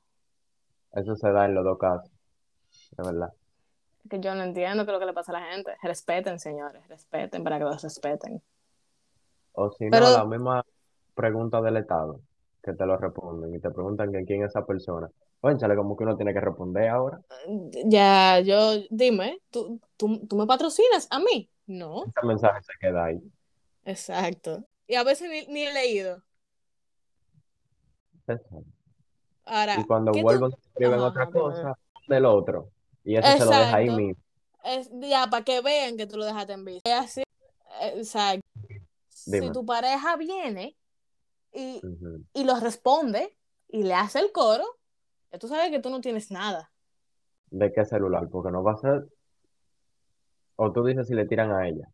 Eso 0.94 1.16
se 1.16 1.32
da 1.32 1.46
en 1.46 1.54
los 1.54 1.64
dos 1.64 1.78
casos, 1.78 2.12
de 2.98 3.04
verdad. 3.04 3.34
Que 4.10 4.20
yo 4.20 4.36
no 4.36 4.44
entiendo 4.44 4.86
qué 4.86 4.92
es 4.92 4.94
lo 4.94 5.00
que 5.00 5.06
le 5.08 5.14
pasa 5.14 5.32
a 5.32 5.40
la 5.40 5.52
gente. 5.52 5.76
Respeten, 5.82 6.40
señores, 6.40 6.88
respeten 6.88 7.44
para 7.44 7.58
que 7.58 7.66
los 7.66 7.82
respeten. 7.82 8.42
O 9.54 9.72
si 9.72 9.86
no, 9.90 10.00
la 10.00 10.26
misma 10.26 10.64
pregunta 11.14 11.62
del 11.62 11.78
Estado, 11.78 12.20
que 12.62 12.74
te 12.74 12.86
lo 12.86 12.98
responden 12.98 13.56
y 13.56 13.60
te 13.60 13.72
preguntan 13.72 14.12
que 14.12 14.26
quién 14.26 14.44
es 14.44 14.50
esa 14.50 14.66
persona. 14.66 15.10
Cónchale, 15.40 15.76
como 15.76 15.96
que 15.96 16.04
uno 16.04 16.16
tiene 16.16 16.34
que 16.34 16.42
responder 16.42 16.90
ahora. 16.90 17.20
ya, 17.86 18.40
yo, 18.40 18.74
dime, 18.90 19.40
¿tú, 19.50 19.80
tú, 19.98 20.26
tú 20.28 20.36
me 20.36 20.46
patrocinas 20.46 21.08
a 21.10 21.20
mí? 21.20 21.50
No, 21.68 22.04
Ese 22.04 22.26
mensaje 22.26 22.62
se 22.64 22.74
queda 22.80 23.06
ahí. 23.06 23.22
exacto. 23.86 24.66
Y 24.88 24.96
a 24.96 25.04
veces 25.04 25.30
ni, 25.30 25.46
ni 25.54 25.64
he 25.64 25.74
leído. 25.74 26.24
Exacto. 28.28 28.64
Y 28.64 28.72
Ahora, 29.46 29.84
cuando 29.86 30.12
vuelven, 30.12 30.52
escriben 30.54 31.00
Ajá, 31.00 31.08
otra 31.08 31.30
cosa 31.30 31.78
del 32.08 32.26
otro. 32.26 32.72
Y 33.04 33.16
eso 33.16 33.28
se 33.38 33.46
lo 33.46 33.52
deja 33.52 33.76
ahí 33.76 33.86
Exacto. 33.86 34.02
mismo. 34.02 34.24
Es, 34.64 34.90
ya, 34.94 35.28
para 35.30 35.44
que 35.44 35.62
vean 35.62 35.98
que 35.98 36.08
tú 36.08 36.18
lo 36.18 36.26
dejaste 36.26 36.54
en 36.54 36.66
visto. 36.66 36.90
Es 36.90 36.96
así. 36.96 37.24
Exacto. 37.82 38.48
Si 39.10 39.32
Dime. 39.32 39.52
tu 39.52 39.66
pareja 39.66 40.16
viene 40.18 40.76
y, 41.52 41.78
Ujú. 41.86 42.24
y 42.34 42.44
lo 42.44 42.60
responde 42.60 43.38
y 43.68 43.84
le 43.84 43.94
hace 43.94 44.20
el 44.20 44.32
coro, 44.32 44.66
ya 45.32 45.40
tú 45.40 45.48
sabes 45.48 45.70
que 45.70 45.80
tú 45.80 45.90
no 45.90 46.02
tienes 46.02 46.32
nada. 46.32 46.72
¿De 47.52 47.72
qué 47.72 47.86
celular? 47.86 48.28
Porque 48.30 48.52
no 48.52 48.64
va 48.64 48.74
a 48.74 48.78
ser. 48.78 49.06
O 50.56 50.72
tú 50.72 50.84
dices 50.84 51.08
si 51.08 51.14
le 51.14 51.26
tiran 51.26 51.52
a 51.52 51.68
ella. 51.68 51.88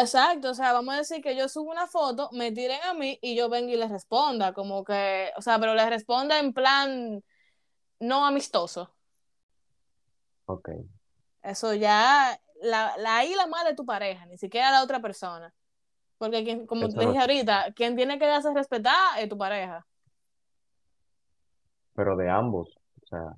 Exacto, 0.00 0.50
o 0.50 0.54
sea, 0.54 0.72
vamos 0.72 0.94
a 0.94 0.98
decir 0.98 1.20
que 1.22 1.36
yo 1.36 1.48
subo 1.48 1.70
una 1.70 1.86
foto, 1.86 2.30
me 2.32 2.50
tiren 2.50 2.80
a 2.82 2.94
mí 2.94 3.18
y 3.20 3.36
yo 3.36 3.50
venga 3.50 3.72
y 3.72 3.76
les 3.76 3.90
responda, 3.90 4.54
como 4.54 4.84
que, 4.84 5.30
o 5.36 5.42
sea, 5.42 5.58
pero 5.58 5.74
les 5.74 5.88
responda 5.88 6.38
en 6.38 6.54
plan 6.54 7.22
no 8.00 8.24
amistoso. 8.26 8.94
Ok. 10.46 10.70
Eso 11.42 11.74
ya, 11.74 12.40
la, 12.62 12.96
la 12.96 13.16
ahí 13.18 13.34
la 13.34 13.46
de 13.64 13.74
tu 13.74 13.84
pareja, 13.84 14.24
ni 14.26 14.38
siquiera 14.38 14.70
la 14.70 14.82
otra 14.82 15.00
persona. 15.00 15.52
Porque 16.18 16.44
quien, 16.44 16.66
como 16.66 16.86
Eso 16.86 16.96
te 16.98 17.04
dije 17.04 17.14
no- 17.16 17.20
ahorita, 17.20 17.72
quien 17.74 17.96
tiene 17.96 18.18
que 18.18 18.26
darse 18.26 18.52
respetar 18.54 19.18
es 19.18 19.28
tu 19.28 19.36
pareja. 19.36 19.86
Pero 21.94 22.16
de 22.16 22.30
ambos. 22.30 22.78
O 23.02 23.06
sea, 23.06 23.36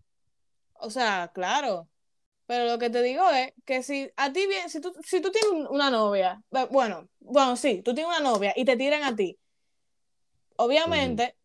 O 0.75 0.91
sea, 0.91 1.31
claro. 1.35 1.89
Pero 2.47 2.67
lo 2.67 2.79
que 2.79 2.91
te 2.91 3.01
digo 3.03 3.29
es 3.31 3.53
que 3.65 3.83
si 3.83 4.11
a 4.17 4.33
ti 4.33 4.47
bien, 4.47 4.69
si 4.69 4.81
tú, 4.81 4.93
si 5.03 5.21
tú 5.23 5.31
tienes 5.31 5.51
un- 5.51 5.67
una 5.69 5.89
novia, 5.91 6.43
bueno, 6.71 7.09
bueno, 7.21 7.57
sí, 7.57 7.81
tú 7.83 7.95
tienes 7.95 8.09
una 8.15 8.21
novia 8.29 8.53
y 8.55 8.65
te 8.67 8.77
tiran 8.77 9.03
a 9.03 9.17
ti, 9.17 9.39
obviamente 10.57 11.37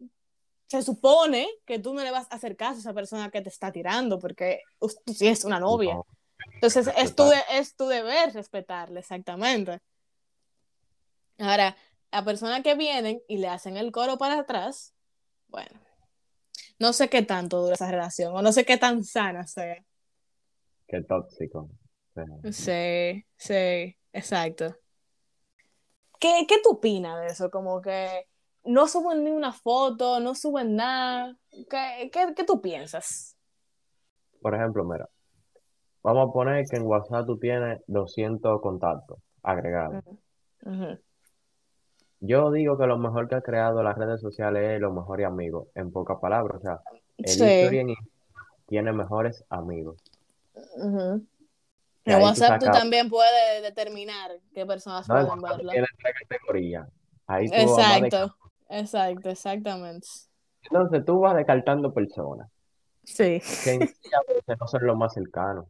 se 0.68 0.82
supone 0.84 1.48
que 1.66 1.80
tú 1.80 1.94
no 1.94 2.04
le 2.04 2.12
vas 2.12 2.28
a 2.30 2.36
hacer 2.36 2.56
caso 2.56 2.76
a 2.78 2.80
esa 2.80 2.94
persona 2.94 3.32
que 3.32 3.42
te 3.42 3.50
está 3.50 3.72
tirando, 3.72 4.20
porque 4.20 4.62
us- 4.80 5.02
tú 5.04 5.14
tienes 5.14 5.44
una 5.44 5.60
novia. 5.60 5.96
no. 5.96 6.06
Entonces 6.56 6.88
es 6.98 7.16
tu, 7.16 7.24
de- 7.30 7.44
es 7.52 7.76
tu 7.76 7.88
deber 7.88 8.34
respetarle, 8.34 9.00
exactamente. 9.00 9.80
Ahora, 11.38 11.76
la 12.12 12.26
persona 12.26 12.62
que 12.62 12.76
vienen 12.76 13.22
y 13.28 13.38
le 13.38 13.48
hacen 13.48 13.78
el 13.78 13.92
coro 13.92 14.18
para 14.18 14.40
atrás, 14.40 14.94
bueno, 15.48 15.80
no 16.78 16.92
sé 16.94 17.10
qué 17.10 17.22
tanto 17.22 17.62
dura 17.62 17.76
esa 17.76 17.90
relación, 17.90 18.36
o 18.36 18.42
no 18.42 18.52
sé 18.52 18.66
qué 18.66 18.78
tan 18.78 19.04
sana 19.06 19.48
sea. 19.48 19.84
Qué 20.90 21.04
tóxico. 21.04 21.70
Sí, 22.52 23.24
sí, 23.38 23.96
exacto. 24.12 24.76
¿Qué, 26.20 26.46
qué 26.48 26.56
tú 26.64 26.72
opinas 26.72 27.22
de 27.22 27.28
eso? 27.28 27.50
Como 27.50 27.80
que 27.82 28.26
no 28.66 28.88
suben 28.88 29.24
ni 29.24 29.32
una 29.32 29.54
foto, 29.54 30.20
no 30.20 30.36
suben 30.36 30.76
nada. 30.76 31.38
¿Qué, 31.52 32.10
qué, 32.12 32.34
qué 32.36 32.44
tú 32.44 32.62
piensas? 32.62 33.36
por 34.42 34.56
ejemplo, 34.56 34.86
mira. 34.86 35.08
Vamos 36.02 36.30
a 36.30 36.32
poner 36.32 36.66
que 36.66 36.78
en 36.78 36.84
WhatsApp 36.84 37.26
tú 37.26 37.38
tienes 37.38 37.82
200 37.88 38.62
contactos 38.62 39.20
agregados. 39.44 40.02
Yo 42.22 42.50
digo 42.52 42.78
que 42.78 42.88
lo 42.88 42.98
mejor 42.98 43.28
que 43.28 43.36
ha 43.36 43.42
creado 43.42 43.84
las 43.84 43.98
redes 43.98 44.22
sociales 44.22 44.76
es 44.76 44.82
los 44.82 44.94
mejores 44.94 45.28
amigos, 45.28 45.68
en 45.76 45.92
pocas 45.92 46.20
palabras. 46.22 46.58
O 46.58 46.62
sea, 46.62 46.80
el 47.18 47.28
Sí. 47.28 47.96
tiene 48.68 48.94
mejores 48.94 49.44
amigos. 49.50 49.98
En 50.84 52.18
tú 52.20 52.24
WhatsApp 52.26 52.60
tú 52.60 52.66
también 52.68 53.10
puedes 53.10 53.62
determinar 53.62 54.32
qué 54.54 54.66
personas 54.66 55.08
No, 55.08 55.20
en 55.20 55.26
pueden 55.28 55.42
verlo. 55.42 55.72
tiene 55.72 55.88
tres 56.02 56.14
categorías. 56.22 56.88
Ahí 57.28 57.48
tú 57.50 57.54
vas 57.76 58.02
de- 58.02 58.08
Exacto, 58.08 58.38
exacto, 58.70 59.30
exactamente. 59.30 60.08
Entonces 60.64 61.06
tú 61.06 61.20
vas 61.20 61.36
descartando 61.36 61.94
personas 61.94 62.50
Sí. 63.04 63.42
que 63.64 63.72
en 63.72 63.88
sí 63.88 64.10
a 64.14 64.34
veces 64.34 64.58
no 64.60 64.68
son 64.68 64.86
los 64.86 64.98
más 64.98 65.14
cercanos. 65.14 65.66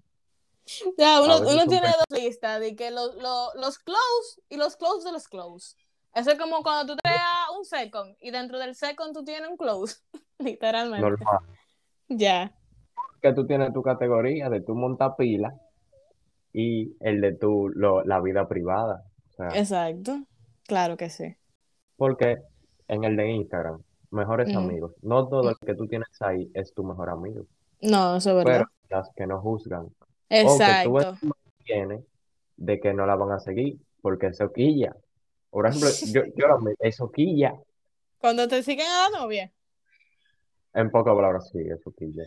Ya, 0.98 1.22
uno, 1.22 1.42
tiene 1.68 1.88
dos 1.88 2.06
listas 2.20 2.60
de 2.60 2.76
que 2.76 2.92
lo- 2.92 3.14
lo- 3.16 3.52
los 3.56 3.80
close 3.80 4.42
y 4.50 4.58
los 4.58 4.76
close 4.78 5.06
de 5.06 5.12
los 5.12 5.28
close. 5.28 5.76
Eso 6.14 6.32
es 6.32 6.40
como 6.40 6.62
cuando 6.64 6.94
tú 6.94 7.00
creas 7.04 7.24
un 7.58 7.66
second 7.66 8.16
y 8.20 8.32
dentro 8.32 8.58
del 8.60 8.76
second 8.76 9.14
tú 9.14 9.24
tienes 9.24 9.50
un 9.50 9.58
close, 9.58 9.98
literalmente. 10.40 11.02
Normal. 11.02 11.40
Ya, 12.08 12.52
Que 13.22 13.34
tú 13.34 13.46
tienes 13.46 13.74
tu 13.74 13.82
categoría 13.82 14.50
de 14.50 14.62
tu 14.62 14.76
montapila 14.76 15.54
y 16.54 16.96
el 17.02 17.22
de 17.22 17.34
tu 17.36 17.70
lo- 17.70 18.04
la 18.04 18.20
vida 18.22 18.48
privada. 18.48 19.04
O 19.30 19.34
sea, 19.34 19.48
exacto. 19.60 20.20
Claro 20.68 20.98
que 20.98 21.10
sí. 21.10 21.36
porque 21.98 22.38
en 22.88 23.04
el 23.04 23.16
de 23.18 23.30
Instagram, 23.32 23.82
mejores 24.12 24.56
amigos. 24.56 24.94
No 25.02 25.28
todo 25.28 25.50
el 25.50 25.58
que 25.58 25.76
tú 25.76 25.86
tienes 25.88 26.08
ahí 26.22 26.50
es 26.54 26.74
tu 26.74 26.84
mejor 26.84 27.10
amigo, 27.10 27.46
No, 27.82 28.16
eso 28.18 28.30
es 28.32 28.36
verdad. 28.46 28.66
pero 28.90 29.00
las 29.02 29.10
que 29.16 29.28
no 29.28 29.42
juzgan. 29.42 29.84
O 29.86 29.92
que 30.30 30.44
tú 30.44 30.50
Exacto. 31.00 31.18
tienes 31.66 32.04
de 32.58 32.80
que 32.80 32.94
no 32.94 33.06
la 33.06 33.16
van 33.16 33.32
a 33.32 33.40
seguir 33.40 33.78
porque 34.02 34.28
es 34.28 34.38
soquilla. 34.38 34.96
Por 35.50 35.68
ejemplo, 35.68 35.90
yo, 36.14 36.22
yo 36.36 36.46
es 36.80 36.96
soquilla. 36.96 37.54
Cuando 38.18 38.48
te 38.48 38.64
siguen 38.64 38.88
a 38.88 39.10
la 39.10 39.20
novia. 39.20 39.52
En 40.74 40.92
pocas 40.92 41.16
palabras, 41.16 41.50
sí, 41.52 41.60
es 41.60 41.82
soquilla. 41.82 42.24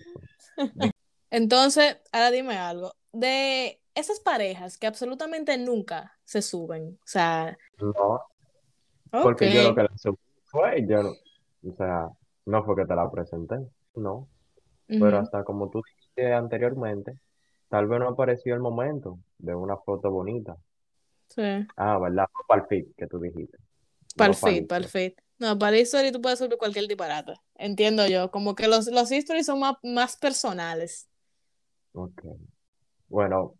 Entonces, 1.30 1.98
ahora 2.12 2.30
dime 2.30 2.58
algo. 2.58 2.92
De 3.12 3.80
esas 3.94 4.20
parejas 4.20 4.78
que 4.78 4.86
absolutamente 4.86 5.56
nunca 5.58 6.18
se 6.24 6.42
suben. 6.42 6.98
O 7.02 7.06
sea, 7.06 7.56
No, 7.78 8.20
porque 9.22 9.52
yo 9.52 9.62
lo 9.62 9.74
que 9.74 9.82
la 9.82 9.96
subí 9.96 10.18
fue, 10.44 10.86
yo 10.86 11.02
no, 11.02 11.10
o 11.10 11.76
sea, 11.76 12.08
no 12.46 12.64
fue 12.64 12.76
que 12.76 12.86
te 12.86 12.94
la 12.94 13.10
presenté, 13.10 13.56
no, 13.94 14.28
pero 14.86 15.18
hasta 15.18 15.44
como 15.44 15.70
tú 15.70 15.82
dijiste 15.86 16.32
anteriormente, 16.32 17.18
tal 17.68 17.86
vez 17.88 18.00
no 18.00 18.08
apareció 18.08 18.54
el 18.54 18.60
momento 18.60 19.18
de 19.38 19.54
una 19.54 19.76
foto 19.76 20.10
bonita. 20.10 20.56
Sí. 21.28 21.66
Ah, 21.76 21.98
¿verdad? 21.98 22.26
Para 22.46 22.66
el 22.68 22.94
que 22.94 23.06
tú 23.06 23.18
dijiste, 23.18 23.56
Para 24.16 24.32
el 24.32 24.66
para. 24.66 24.86
No, 25.42 25.58
para 25.58 25.74
el 25.76 25.82
story 25.82 26.12
tú 26.12 26.20
puedes 26.22 26.38
subir 26.38 26.56
cualquier 26.56 26.86
disparate. 26.86 27.34
Entiendo 27.56 28.06
yo. 28.06 28.30
Como 28.30 28.54
que 28.54 28.68
los, 28.68 28.86
los 28.86 29.08
son 29.44 29.58
más, 29.58 29.74
más 29.82 30.16
personales. 30.16 31.08
Ok. 31.94 32.22
Bueno, 33.08 33.54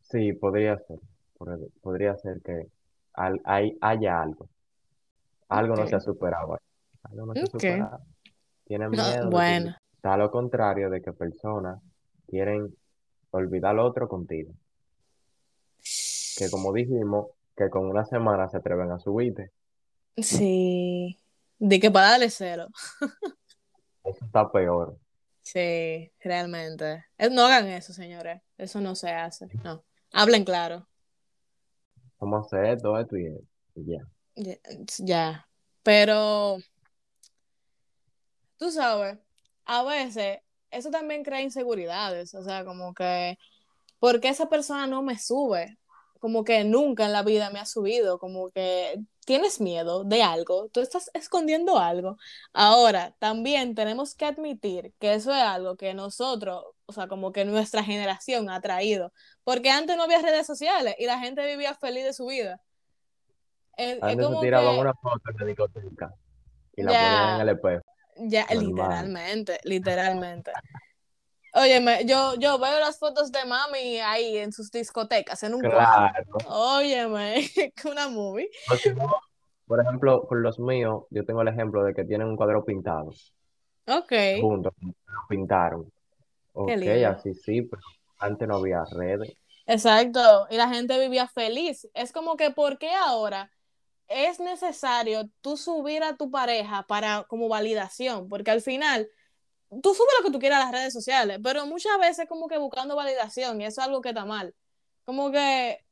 sí, 0.00 0.32
podría 0.32 0.78
ser, 0.78 0.98
pod- 1.38 1.70
podría 1.82 2.16
ser 2.16 2.40
que 2.40 2.68
al- 3.12 3.42
hay, 3.44 3.76
haya 3.82 4.22
algo, 4.22 4.48
algo 5.48 5.76
no 5.76 5.86
se 5.86 5.96
ha 5.96 6.00
superado, 6.00 6.58
algo 7.02 7.26
no 7.26 7.34
se 7.34 7.40
ha 7.40 7.46
superado. 7.46 8.00
Tienen 8.64 8.90
No, 8.92 9.06
miedo 9.06 9.30
bueno. 9.30 9.76
Está 9.94 10.16
lo 10.16 10.30
contrario 10.30 10.88
de 10.88 11.02
que 11.02 11.12
personas 11.12 11.82
quieren 12.28 12.74
olvidar 13.30 13.72
al 13.72 13.80
otro 13.80 14.08
contigo. 14.08 14.54
Que 16.38 16.48
como 16.50 16.72
dijimos, 16.72 17.26
que 17.54 17.68
con 17.68 17.84
una 17.86 18.06
semana 18.06 18.48
se 18.48 18.56
atreven 18.56 18.90
a 18.90 18.98
subirte. 18.98 19.50
Sí. 20.16 21.18
De 21.58 21.80
que 21.80 21.90
para 21.90 22.10
darle 22.10 22.30
cero. 22.30 22.68
Eso 24.04 24.24
está 24.24 24.50
peor. 24.50 24.98
Sí, 25.42 26.12
realmente. 26.20 27.04
Eh, 27.18 27.30
No 27.30 27.46
hagan 27.46 27.68
eso, 27.68 27.92
señores. 27.92 28.42
Eso 28.58 28.80
no 28.80 28.94
se 28.94 29.10
hace. 29.10 29.46
No. 29.64 29.84
Hablen 30.12 30.44
claro. 30.44 30.88
Vamos 32.18 32.44
a 32.44 32.46
hacer 32.46 32.64
y 32.66 32.98
esto. 33.00 33.16
y 33.16 33.84
ya. 33.86 34.08
Ya. 34.34 34.56
ya. 34.98 35.48
Pero, 35.82 36.58
tú 38.56 38.70
sabes, 38.70 39.18
a 39.66 39.82
veces 39.84 40.38
eso 40.70 40.90
también 40.90 41.22
crea 41.22 41.42
inseguridades. 41.42 42.34
O 42.34 42.42
sea, 42.42 42.64
como 42.64 42.94
que, 42.94 43.38
¿por 43.98 44.20
qué 44.20 44.28
esa 44.28 44.48
persona 44.48 44.86
no 44.86 45.02
me 45.02 45.18
sube? 45.18 45.78
Como 46.18 46.44
que 46.44 46.64
nunca 46.64 47.04
en 47.06 47.12
la 47.12 47.22
vida 47.22 47.50
me 47.50 47.60
ha 47.60 47.66
subido. 47.66 48.18
Como 48.18 48.50
que 48.50 49.00
tienes 49.26 49.60
miedo 49.60 50.04
de 50.04 50.22
algo. 50.22 50.70
Tú 50.70 50.80
estás 50.80 51.10
escondiendo 51.12 51.78
algo. 51.78 52.16
Ahora, 52.54 53.14
también 53.18 53.74
tenemos 53.74 54.14
que 54.14 54.24
admitir 54.24 54.94
que 54.98 55.12
eso 55.14 55.34
es 55.34 55.42
algo 55.42 55.76
que 55.76 55.92
nosotros, 55.92 56.64
o 56.86 56.92
sea, 56.92 57.08
como 57.08 57.32
que 57.32 57.44
nuestra 57.44 57.82
generación 57.82 58.48
ha 58.48 58.60
traído. 58.60 59.12
Porque 59.44 59.68
antes 59.68 59.96
no 59.96 60.04
había 60.04 60.22
redes 60.22 60.46
sociales 60.46 60.94
y 60.98 61.06
la 61.06 61.18
gente 61.18 61.44
vivía 61.44 61.74
feliz 61.74 62.04
de 62.04 62.12
su 62.14 62.26
vida. 62.26 62.62
Es, 63.76 63.96
es 63.96 64.02
Antes 64.02 64.28
se 64.28 64.40
tiraban 64.40 64.74
que 64.74 64.80
una 64.80 64.94
foto 64.94 65.30
en 65.30 65.36
la 65.38 65.44
discoteca 65.44 66.14
y 66.76 66.82
la 66.82 66.92
ponían 66.92 67.34
en 67.34 67.40
el 67.40 67.48
espejo. 67.56 67.84
ya, 68.16 68.46
Normal. 68.46 68.64
literalmente, 68.64 69.60
literalmente. 69.64 70.52
Óyeme, 71.56 72.04
yo, 72.06 72.34
yo 72.38 72.58
veo 72.58 72.78
las 72.80 72.98
fotos 72.98 73.32
de 73.32 73.44
mami 73.46 73.98
ahí 74.00 74.36
en 74.38 74.52
sus 74.52 74.70
discotecas, 74.70 75.42
en 75.42 75.54
un 75.54 75.66
cuadro. 75.66 75.90
Claro. 75.94 76.38
Óyeme, 76.44 77.48
que 77.76 77.88
una 77.88 78.08
movie. 78.08 78.50
No, 78.96 79.08
por 79.66 79.80
ejemplo, 79.80 80.26
con 80.28 80.42
los 80.42 80.58
míos, 80.58 81.04
yo 81.10 81.24
tengo 81.24 81.42
el 81.42 81.48
ejemplo 81.48 81.82
de 81.84 81.94
que 81.94 82.04
tienen 82.04 82.28
un 82.28 82.36
cuadro 82.36 82.64
pintado 82.64 83.10
Ok, 83.88 84.12
juntos, 84.30 84.72
lo 84.82 84.92
pintaron. 85.28 85.84
qué 86.64 86.76
Ok, 86.76 86.76
lindo. 86.76 87.10
así 87.10 87.34
sí, 87.34 87.62
pero 87.62 87.82
antes 88.18 88.48
no 88.48 88.56
había 88.56 88.84
redes. 88.96 89.34
Exacto, 89.66 90.46
y 90.50 90.56
la 90.56 90.68
gente 90.68 90.98
vivía 90.98 91.26
feliz. 91.28 91.88
Es 91.94 92.12
como 92.12 92.36
que, 92.36 92.50
¿por 92.50 92.78
qué 92.78 92.90
ahora 92.92 93.50
es 94.08 94.40
necesario 94.40 95.30
tú 95.40 95.56
subir 95.56 96.02
a 96.04 96.16
tu 96.16 96.30
pareja 96.30 96.84
para 96.86 97.24
como 97.24 97.48
validación? 97.48 98.28
Porque 98.28 98.50
al 98.52 98.62
final 98.62 99.08
tú 99.70 99.94
subes 99.94 100.14
lo 100.18 100.24
que 100.24 100.32
tú 100.32 100.38
quieras 100.38 100.60
a 100.60 100.64
las 100.64 100.72
redes 100.72 100.92
sociales, 100.92 101.38
pero 101.42 101.66
muchas 101.66 101.98
veces 101.98 102.28
como 102.28 102.48
que 102.48 102.58
buscando 102.58 102.96
validación 102.96 103.60
y 103.60 103.66
eso 103.66 103.80
es 103.80 103.86
algo 103.86 104.00
que 104.00 104.10
está 104.10 104.24
mal. 104.24 104.54
Como 105.04 105.30
que 105.30 105.84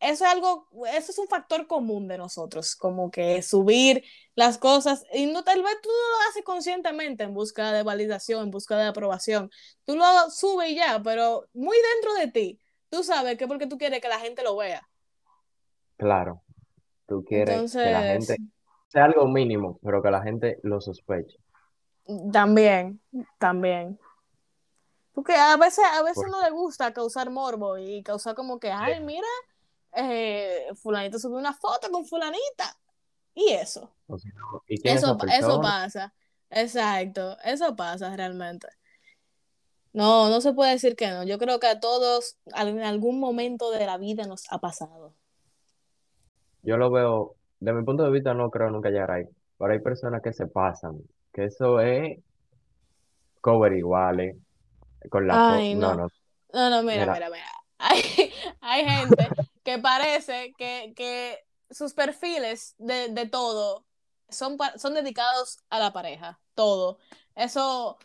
eso 0.00 0.24
es 0.24 0.30
algo, 0.30 0.68
eso 0.92 1.10
es 1.10 1.18
un 1.18 1.26
factor 1.26 1.66
común 1.66 2.06
de 2.06 2.18
nosotros, 2.18 2.76
como 2.76 3.10
que 3.10 3.42
subir 3.42 4.04
las 4.36 4.56
cosas, 4.56 5.04
y 5.12 5.26
no 5.26 5.42
tal 5.42 5.62
vez 5.62 5.74
tú 5.82 5.88
no 5.88 6.18
lo 6.18 6.30
haces 6.30 6.44
conscientemente 6.44 7.24
en 7.24 7.34
busca 7.34 7.72
de 7.72 7.82
validación, 7.82 8.44
en 8.44 8.50
busca 8.50 8.76
de 8.76 8.86
aprobación, 8.86 9.50
tú 9.84 9.96
lo 9.96 10.04
subes 10.30 10.70
y 10.70 10.76
ya, 10.76 11.00
pero 11.02 11.48
muy 11.52 11.76
dentro 11.94 12.14
de 12.14 12.30
ti, 12.30 12.60
tú 12.90 13.02
sabes 13.02 13.36
que 13.36 13.48
porque 13.48 13.66
tú 13.66 13.76
quieres 13.76 14.00
que 14.00 14.08
la 14.08 14.20
gente 14.20 14.44
lo 14.44 14.56
vea. 14.56 14.88
Claro, 15.96 16.42
tú 17.08 17.24
quieres 17.24 17.72
que 17.72 17.90
la 17.90 18.02
gente 18.02 18.36
sea 18.86 19.04
algo 19.04 19.26
mínimo, 19.26 19.80
pero 19.82 20.00
que 20.00 20.10
la 20.12 20.22
gente 20.22 20.60
lo 20.62 20.80
sospeche. 20.80 21.38
También, 22.32 23.00
también. 23.38 23.98
Porque 25.12 25.34
a 25.34 25.56
veces, 25.56 25.84
a 25.84 26.02
veces 26.02 26.24
no 26.30 26.42
le 26.42 26.50
gusta 26.50 26.92
causar 26.92 27.28
morbo 27.30 27.76
y 27.76 28.02
causar 28.02 28.34
como 28.34 28.58
que, 28.58 28.70
ay, 28.70 29.02
mira, 29.02 29.26
eh, 29.92 30.68
fulanito 30.76 31.18
subió 31.18 31.38
una 31.38 31.52
foto 31.52 31.90
con 31.90 32.06
fulanita. 32.06 32.76
Y 33.34 33.52
eso. 33.52 33.92
eso, 34.84 35.18
eso 35.28 35.60
pasa. 35.60 36.14
Exacto, 36.50 37.36
eso 37.44 37.76
pasa 37.76 38.16
realmente. 38.16 38.68
No, 39.92 40.28
no 40.28 40.40
se 40.40 40.52
puede 40.52 40.72
decir 40.72 40.96
que 40.96 41.08
no. 41.10 41.24
Yo 41.24 41.38
creo 41.38 41.58
que 41.58 41.66
a 41.66 41.80
todos 41.80 42.38
en 42.46 42.82
algún 42.82 43.20
momento 43.20 43.70
de 43.70 43.86
la 43.86 43.98
vida 43.98 44.26
nos 44.26 44.50
ha 44.52 44.58
pasado. 44.58 45.14
Yo 46.62 46.76
lo 46.76 46.90
veo, 46.90 47.36
de 47.60 47.72
mi 47.72 47.84
punto 47.84 48.04
de 48.04 48.10
vista 48.10 48.34
no 48.34 48.50
creo 48.50 48.70
nunca 48.70 48.90
llegar 48.90 49.10
ahí, 49.10 49.24
pero 49.58 49.72
hay 49.72 49.80
personas 49.80 50.22
que 50.22 50.32
se 50.32 50.46
pasan, 50.46 51.00
que 51.38 51.44
eso 51.44 51.78
es 51.78 52.18
cover 53.40 53.72
iguales, 53.72 54.36
con 55.08 55.28
la 55.28 55.54
Ay, 55.54 55.76
no. 55.76 55.94
no. 55.94 56.08
no. 56.52 56.82
mira, 56.82 57.12
mira, 57.12 57.30
mira. 57.30 57.52
Hay, 57.80 58.02
hay 58.60 58.84
gente 58.84 59.28
que 59.62 59.78
parece 59.78 60.52
que, 60.58 61.38
sus 61.70 61.94
perfiles 61.94 62.74
de, 62.78 63.28
todo 63.30 63.86
son, 64.28 64.58
son 64.74 64.94
dedicados 64.94 65.60
a 65.70 65.78
la 65.78 65.92
pareja, 65.92 66.40
todo. 66.56 66.98
Eso, 67.36 67.98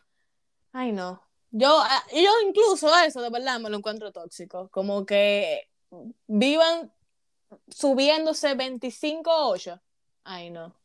ay 0.72 0.92
no. 0.92 1.24
Yo, 1.50 1.80
ah, 1.82 2.04
yo 2.14 2.30
incluso 2.48 2.96
eso 3.00 3.20
de 3.20 3.32
verdad 3.32 3.60
me 3.60 3.72
lo 3.72 3.78
encuentro 3.78 4.12
tóxico, 4.12 4.70
como 4.70 5.08
que 5.08 5.68
vivan 6.28 6.94
subiéndose 7.68 8.56
25-8. 8.56 9.82
Ay 10.24 10.52
no. 10.52 10.76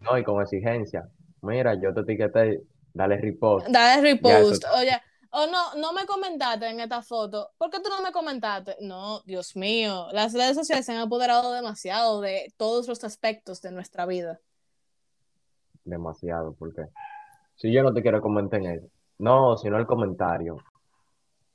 No, 0.00 0.18
y 0.18 0.24
con 0.24 0.42
exigencia. 0.42 1.08
Mira, 1.42 1.74
yo 1.74 1.92
te 1.92 2.00
etiqueté, 2.00 2.62
dale 2.94 3.16
repost. 3.18 3.68
Dale 3.68 4.00
repost. 4.00 4.64
Oye, 4.76 5.00
o 5.30 5.46
no, 5.46 5.74
no 5.74 5.92
me 5.92 6.06
comentaste 6.06 6.68
en 6.68 6.80
esta 6.80 7.02
foto. 7.02 7.50
¿Por 7.58 7.70
qué 7.70 7.80
tú 7.80 7.88
no 7.88 8.00
me 8.02 8.12
comentaste? 8.12 8.76
No, 8.80 9.22
Dios 9.22 9.56
mío. 9.56 10.08
Las 10.12 10.34
redes 10.34 10.56
sociales 10.56 10.86
se 10.86 10.92
han 10.92 10.98
apoderado 10.98 11.52
demasiado 11.52 12.20
de 12.20 12.52
todos 12.56 12.86
los 12.86 13.02
aspectos 13.02 13.60
de 13.60 13.72
nuestra 13.72 14.06
vida. 14.06 14.40
Demasiado, 15.84 16.54
¿por 16.54 16.74
qué? 16.74 16.82
Si 17.56 17.72
yo 17.72 17.82
no 17.82 17.92
te 17.92 18.02
quiero 18.02 18.20
comentar 18.20 18.60
en 18.60 18.66
eso. 18.78 18.86
No, 19.18 19.56
sino 19.56 19.78
el 19.78 19.86
comentario. 19.86 20.58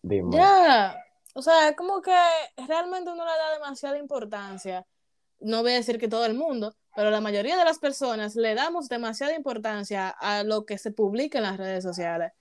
Dime. 0.02 0.36
Ya. 0.36 0.98
O 1.34 1.42
sea, 1.42 1.76
como 1.76 2.02
que 2.02 2.16
realmente 2.68 3.12
uno 3.12 3.24
le 3.26 3.32
da 3.32 3.54
demasiada 3.54 3.98
importancia. 3.98 4.86
No 5.40 5.62
voy 5.62 5.74
a 5.74 5.76
decir 5.76 6.00
que 6.00 6.08
todo 6.08 6.26
el 6.26 6.34
mundo, 6.34 6.74
pero 6.98 7.12
la 7.12 7.22
mayoría 7.22 7.56
de 7.58 7.64
las 7.64 7.78
personas 7.78 8.36
le 8.36 8.56
damos 8.56 8.90
demasiada 8.90 9.36
importancia 9.36 10.10
a 10.10 10.44
lo 10.44 10.66
que 10.66 10.80
se 10.80 10.90
publica 10.90 11.38
en 11.38 11.44
las 11.44 11.58
redes 11.58 11.84
sociales. 11.84 12.32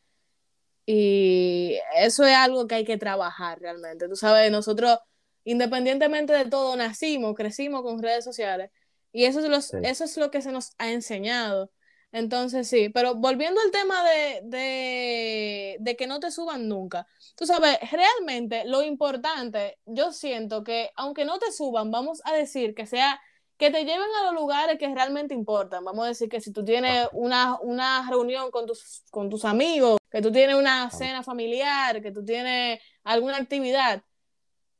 Y 0.86 1.78
eso 1.94 2.24
es 2.24 2.34
algo 2.34 2.66
que 2.66 2.76
hay 2.76 2.84
que 2.86 2.96
trabajar 2.96 3.60
realmente. 3.60 4.08
Tú 4.08 4.16
sabes, 4.16 4.50
nosotros, 4.50 4.98
independientemente 5.44 6.32
de 6.32 6.46
todo, 6.46 6.74
nacimos, 6.74 7.34
crecimos 7.34 7.82
con 7.82 8.02
redes 8.02 8.24
sociales 8.24 8.70
y 9.12 9.26
eso 9.26 9.40
es, 9.40 9.74
eso 9.74 10.04
es 10.04 10.16
lo 10.16 10.30
que 10.30 10.40
se 10.40 10.52
nos 10.52 10.72
ha 10.78 10.90
enseñado. 10.90 11.70
Entonces, 12.10 12.66
sí, 12.66 12.88
pero 12.88 13.14
volviendo 13.14 13.60
al 13.60 13.70
tema 13.70 14.02
de, 14.04 14.40
de, 14.44 15.76
de, 15.80 15.96
que 15.96 16.06
no 16.06 16.18
te 16.18 16.30
suban 16.30 16.66
nunca, 16.66 17.06
tú 17.36 17.44
sabes, 17.44 17.78
realmente 17.92 18.64
lo 18.64 18.80
importante, 18.80 19.76
yo 19.84 20.12
siento 20.12 20.64
que 20.64 20.92
aunque 20.96 21.26
no 21.26 21.38
te 21.38 21.52
suban, 21.52 21.90
vamos 21.90 22.22
a 22.24 22.32
decir 22.32 22.74
que 22.74 22.86
sea 22.86 23.20
que 23.56 23.70
te 23.70 23.84
lleven 23.84 24.08
a 24.20 24.24
los 24.26 24.34
lugares 24.34 24.78
que 24.78 24.92
realmente 24.94 25.34
importan. 25.34 25.84
Vamos 25.84 26.04
a 26.04 26.08
decir 26.08 26.28
que 26.28 26.40
si 26.40 26.52
tú 26.52 26.64
tienes 26.64 27.08
una, 27.12 27.58
una 27.60 28.08
reunión 28.08 28.50
con 28.50 28.66
tus, 28.66 29.02
con 29.10 29.30
tus 29.30 29.44
amigos, 29.44 29.98
que 30.10 30.20
tú 30.20 30.30
tienes 30.30 30.56
una 30.56 30.90
cena 30.90 31.22
familiar, 31.22 32.02
que 32.02 32.12
tú 32.12 32.24
tienes 32.24 32.80
alguna 33.04 33.38
actividad. 33.38 34.02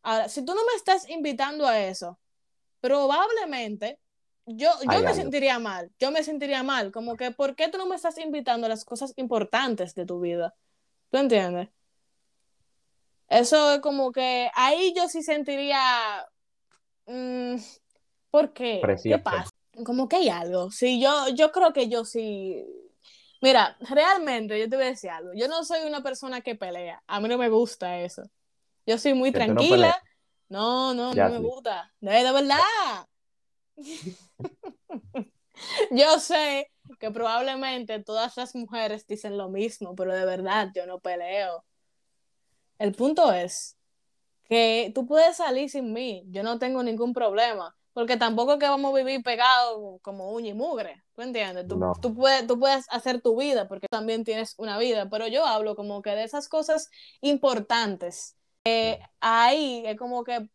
Ahora, 0.03 0.29
si 0.29 0.45
tú 0.45 0.55
no 0.55 0.61
me 0.65 0.77
estás 0.77 1.09
invitando 1.09 1.67
a 1.67 1.81
eso, 1.81 2.19
probablemente 2.81 3.99
yo, 4.47 4.71
yo 4.93 5.03
me 5.03 5.13
sentiría 5.13 5.59
mal, 5.59 5.91
yo 5.99 6.13
me 6.13 6.23
sentiría 6.23 6.63
mal, 6.63 6.93
como 6.93 7.17
que, 7.17 7.33
¿por 7.33 7.57
qué 7.57 7.69
tú 7.69 7.79
no 7.79 7.87
me 7.87 7.97
estás 7.97 8.17
invitando 8.19 8.67
a 8.67 8.69
las 8.69 8.85
cosas 8.85 9.13
importantes 9.17 9.95
de 9.95 10.07
tu 10.07 10.21
vida? 10.21 10.55
¿Tú 11.11 11.19
entiendes? 11.19 11.69
Eso 13.29 13.75
es 13.75 13.81
como 13.81 14.13
que 14.13 14.49
ahí 14.55 14.95
yo 14.97 15.09
sí 15.09 15.23
sentiría, 15.25 16.25
mm, 17.07 17.57
¿por 18.37 18.53
qué? 18.53 18.83
¿Qué 19.03 19.19
pasa? 19.19 19.49
Como 19.83 20.09
que 20.09 20.17
hay 20.17 20.29
algo, 20.29 20.71
sí, 20.71 21.01
yo, 21.01 21.29
yo 21.35 21.53
creo 21.53 21.73
que 21.73 21.89
yo 21.89 22.05
sí, 22.05 22.63
Mira, 23.41 23.77
realmente 23.81 24.59
yo 24.59 24.69
te 24.69 24.77
voy 24.77 24.87
a 24.87 24.89
decir 24.89 25.11
algo. 25.11 25.31
Yo 25.35 25.47
no 25.49 25.63
soy 25.65 25.87
una 25.87 26.03
persona 26.03 26.41
que 26.41 26.55
pelea. 26.55 27.03
A 27.07 27.21
mí 27.21 27.29
no 27.29 27.39
me 27.39 27.51
gusta 27.51 28.01
eso. 28.01 28.23
Yo 28.87 28.99
soy 28.99 29.15
muy 29.15 29.31
tranquila. 29.31 29.95
No, 30.49 30.95
no, 30.95 31.15
no, 31.15 31.29
me 31.29 31.39
gusta. 31.39 31.93
De, 32.01 32.13
de 32.13 32.33
verdad. 32.33 33.07
yo 35.91 36.19
sé 36.19 36.71
que 36.99 37.11
probablemente 37.11 38.03
todas 38.03 38.37
las 38.37 38.55
mujeres 38.55 39.07
dicen 39.07 39.37
lo 39.37 39.51
mismo, 39.51 39.95
pero 39.95 40.15
de 40.15 40.25
verdad 40.25 40.71
yo 40.75 40.87
no 40.87 40.99
peleo. 40.99 41.65
El 42.79 42.93
punto 42.93 43.33
es 43.33 43.77
que 44.45 44.93
tú 44.95 45.07
puedes 45.07 45.37
salir 45.37 45.69
sin 45.69 45.93
mí. 45.93 46.25
Yo 46.29 46.43
no 46.43 46.59
tengo 46.59 46.83
ningún 46.83 47.13
problema 47.13 47.77
porque 47.97 48.19
tampoco 48.19 48.53
es 48.53 48.59
que 48.59 48.69
vamos 48.69 48.93
a 48.93 48.99
vivir 48.99 49.23
pegados 49.23 50.03
como 50.03 50.31
uña 50.31 50.51
y 50.51 50.53
mugre, 50.53 51.03
¿tú 51.15 51.23
entiendes? 51.23 51.67
Tú, 51.67 52.15
puedes, 52.15 52.47
tú 52.47 52.59
puedes 52.59 52.85
hacer 52.91 53.23
tu 53.23 53.41
vida, 53.41 53.69
porque 53.69 53.87
también 53.89 54.23
tienes 54.23 54.53
una 54.59 54.77
vida, 54.77 55.09
pero 55.09 55.27
yo 55.29 55.47
hablo 55.47 55.75
como 55.75 56.03
que 56.03 56.11
de 56.11 56.25
esas 56.25 56.47
cosas 56.47 56.91
importantes. 57.23 58.37
ahí 59.21 59.83
es 59.87 59.97
como 59.97 60.25
que, 60.25 60.47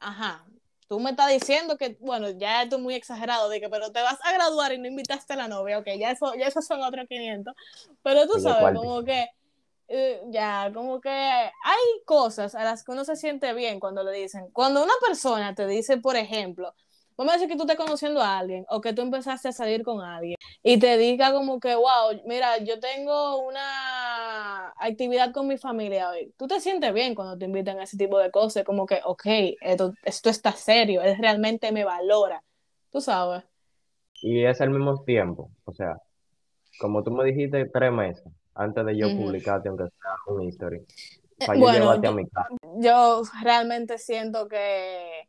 ajá, 0.00 0.46
tú 0.88 0.98
me 0.98 1.10
estás 1.10 1.30
diciendo 1.30 1.76
que, 1.76 1.98
bueno, 2.00 2.30
ya 2.30 2.62
esto 2.62 2.76
es 2.76 2.82
muy 2.82 2.94
exagerado, 2.94 3.50
de 3.50 3.60
que, 3.60 3.68
pero 3.68 3.92
te 3.92 4.00
vas 4.00 4.18
a 4.24 4.32
graduar 4.32 4.72
y 4.72 4.78
no 4.78 4.88
invitaste 4.88 5.34
a 5.34 5.36
la 5.36 5.48
novia, 5.48 5.78
ok, 5.78 5.88
ya 5.98 6.10
eso, 6.10 6.34
ya 6.36 6.46
esos 6.46 6.66
son 6.66 6.80
otros 6.80 7.04
500, 7.06 7.54
pero 8.02 8.26
tú 8.26 8.40
sabes, 8.40 8.74
como 8.78 9.04
que 9.04 9.26
eh, 9.94 10.22
ya, 10.30 10.70
como 10.72 11.02
que 11.02 11.10
hay 11.10 12.02
cosas 12.06 12.54
a 12.54 12.64
las 12.64 12.82
que 12.82 12.92
uno 12.92 13.04
se 13.04 13.14
siente 13.14 13.52
bien 13.52 13.78
cuando 13.78 14.02
le 14.02 14.12
dicen. 14.12 14.48
Cuando 14.50 14.82
una 14.82 14.94
persona 15.06 15.54
te 15.54 15.66
dice, 15.66 15.98
por 15.98 16.16
ejemplo, 16.16 16.72
vamos 17.14 17.34
a 17.34 17.36
decir 17.36 17.46
que 17.46 17.56
tú 17.56 17.64
estás 17.64 17.76
conociendo 17.76 18.22
a 18.22 18.38
alguien 18.38 18.64
o 18.70 18.80
que 18.80 18.94
tú 18.94 19.02
empezaste 19.02 19.48
a 19.48 19.52
salir 19.52 19.82
con 19.82 20.00
alguien 20.00 20.36
y 20.62 20.78
te 20.78 20.96
diga 20.96 21.32
como 21.34 21.60
que, 21.60 21.74
wow, 21.74 22.22
mira, 22.26 22.56
yo 22.64 22.80
tengo 22.80 23.46
una 23.46 24.70
actividad 24.78 25.30
con 25.30 25.46
mi 25.46 25.58
familia 25.58 26.08
hoy. 26.08 26.32
Tú 26.38 26.46
te 26.46 26.58
sientes 26.58 26.94
bien 26.94 27.14
cuando 27.14 27.36
te 27.36 27.44
invitan 27.44 27.78
a 27.78 27.82
ese 27.82 27.98
tipo 27.98 28.18
de 28.18 28.30
cosas, 28.30 28.64
como 28.64 28.86
que, 28.86 29.00
ok, 29.04 29.26
esto, 29.60 29.92
esto 30.04 30.30
está 30.30 30.52
serio, 30.52 31.02
él 31.02 31.18
realmente 31.18 31.70
me 31.70 31.84
valora, 31.84 32.42
tú 32.90 33.02
sabes. 33.02 33.44
Y 34.22 34.42
es 34.42 34.58
al 34.62 34.70
mismo 34.70 35.04
tiempo, 35.04 35.50
o 35.66 35.72
sea, 35.72 35.98
como 36.80 37.02
tú 37.02 37.10
me 37.10 37.24
dijiste, 37.24 37.66
tres 37.66 37.92
meses 37.92 38.24
antes 38.54 38.84
de 38.84 38.96
yo 38.96 39.08
publicarte, 39.16 39.68
aunque 39.68 39.84
sea 39.84 40.34
un 40.34 40.42
history. 40.42 40.78
Eh, 41.38 41.46
para 41.46 41.58
bueno, 41.58 42.02
yo, 42.02 42.08
a 42.08 42.12
mi 42.12 42.28
casa. 42.28 42.48
yo 42.78 43.22
realmente 43.42 43.98
siento 43.98 44.48
que 44.48 45.28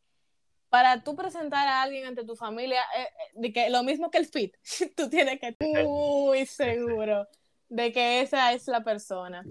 para 0.70 1.04
tú 1.04 1.16
presentar 1.16 1.68
a 1.68 1.84
alguien 1.84 2.06
ante 2.06 2.26
tu 2.26 2.36
familia, 2.36 2.82
eh, 2.98 3.04
eh, 3.04 3.32
de 3.36 3.54
que 3.54 3.70
lo 3.70 3.84
mismo 3.84 4.10
que 4.10 4.18
el 4.18 4.26
fit, 4.26 4.56
tú 4.98 5.10
tienes 5.10 5.40
que 5.40 5.50
estar 5.50 5.84
muy 5.86 6.46
seguro 6.46 7.28
de 7.70 7.92
que 7.92 8.22
esa 8.22 8.54
es 8.54 8.68
la 8.68 8.84
persona. 8.84 9.44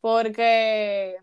Porque 0.00 1.16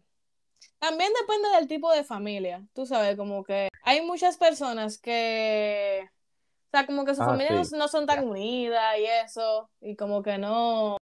también 0.80 1.12
depende 1.22 1.50
del 1.56 1.68
tipo 1.68 1.92
de 1.92 2.04
familia. 2.04 2.68
Tú 2.74 2.86
sabes, 2.86 3.16
como 3.16 3.44
que 3.44 3.70
hay 3.84 4.02
muchas 4.02 4.38
personas 4.38 4.98
que, 4.98 6.02
o 6.04 6.70
sea, 6.72 6.86
como 6.86 7.06
que 7.06 7.16
sus 7.16 7.24
ah, 7.24 7.28
familias 7.28 7.72
no 7.72 7.88
son 7.88 8.06
tan 8.06 8.28
unidas 8.28 8.98
y 9.00 9.06
eso, 9.06 9.70
y 9.80 9.96
como 9.96 10.22
que 10.22 10.38
no, 10.38 10.98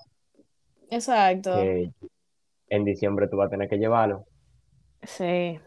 Exacto. 0.93 1.59
en 1.59 2.85
diciembre 2.85 3.27
tú 3.27 3.39
vas 3.39 3.47
a 3.47 3.51
tener 3.51 3.69
que 3.69 3.79
llevarlo. 3.79 4.27
Sí. 5.03 5.59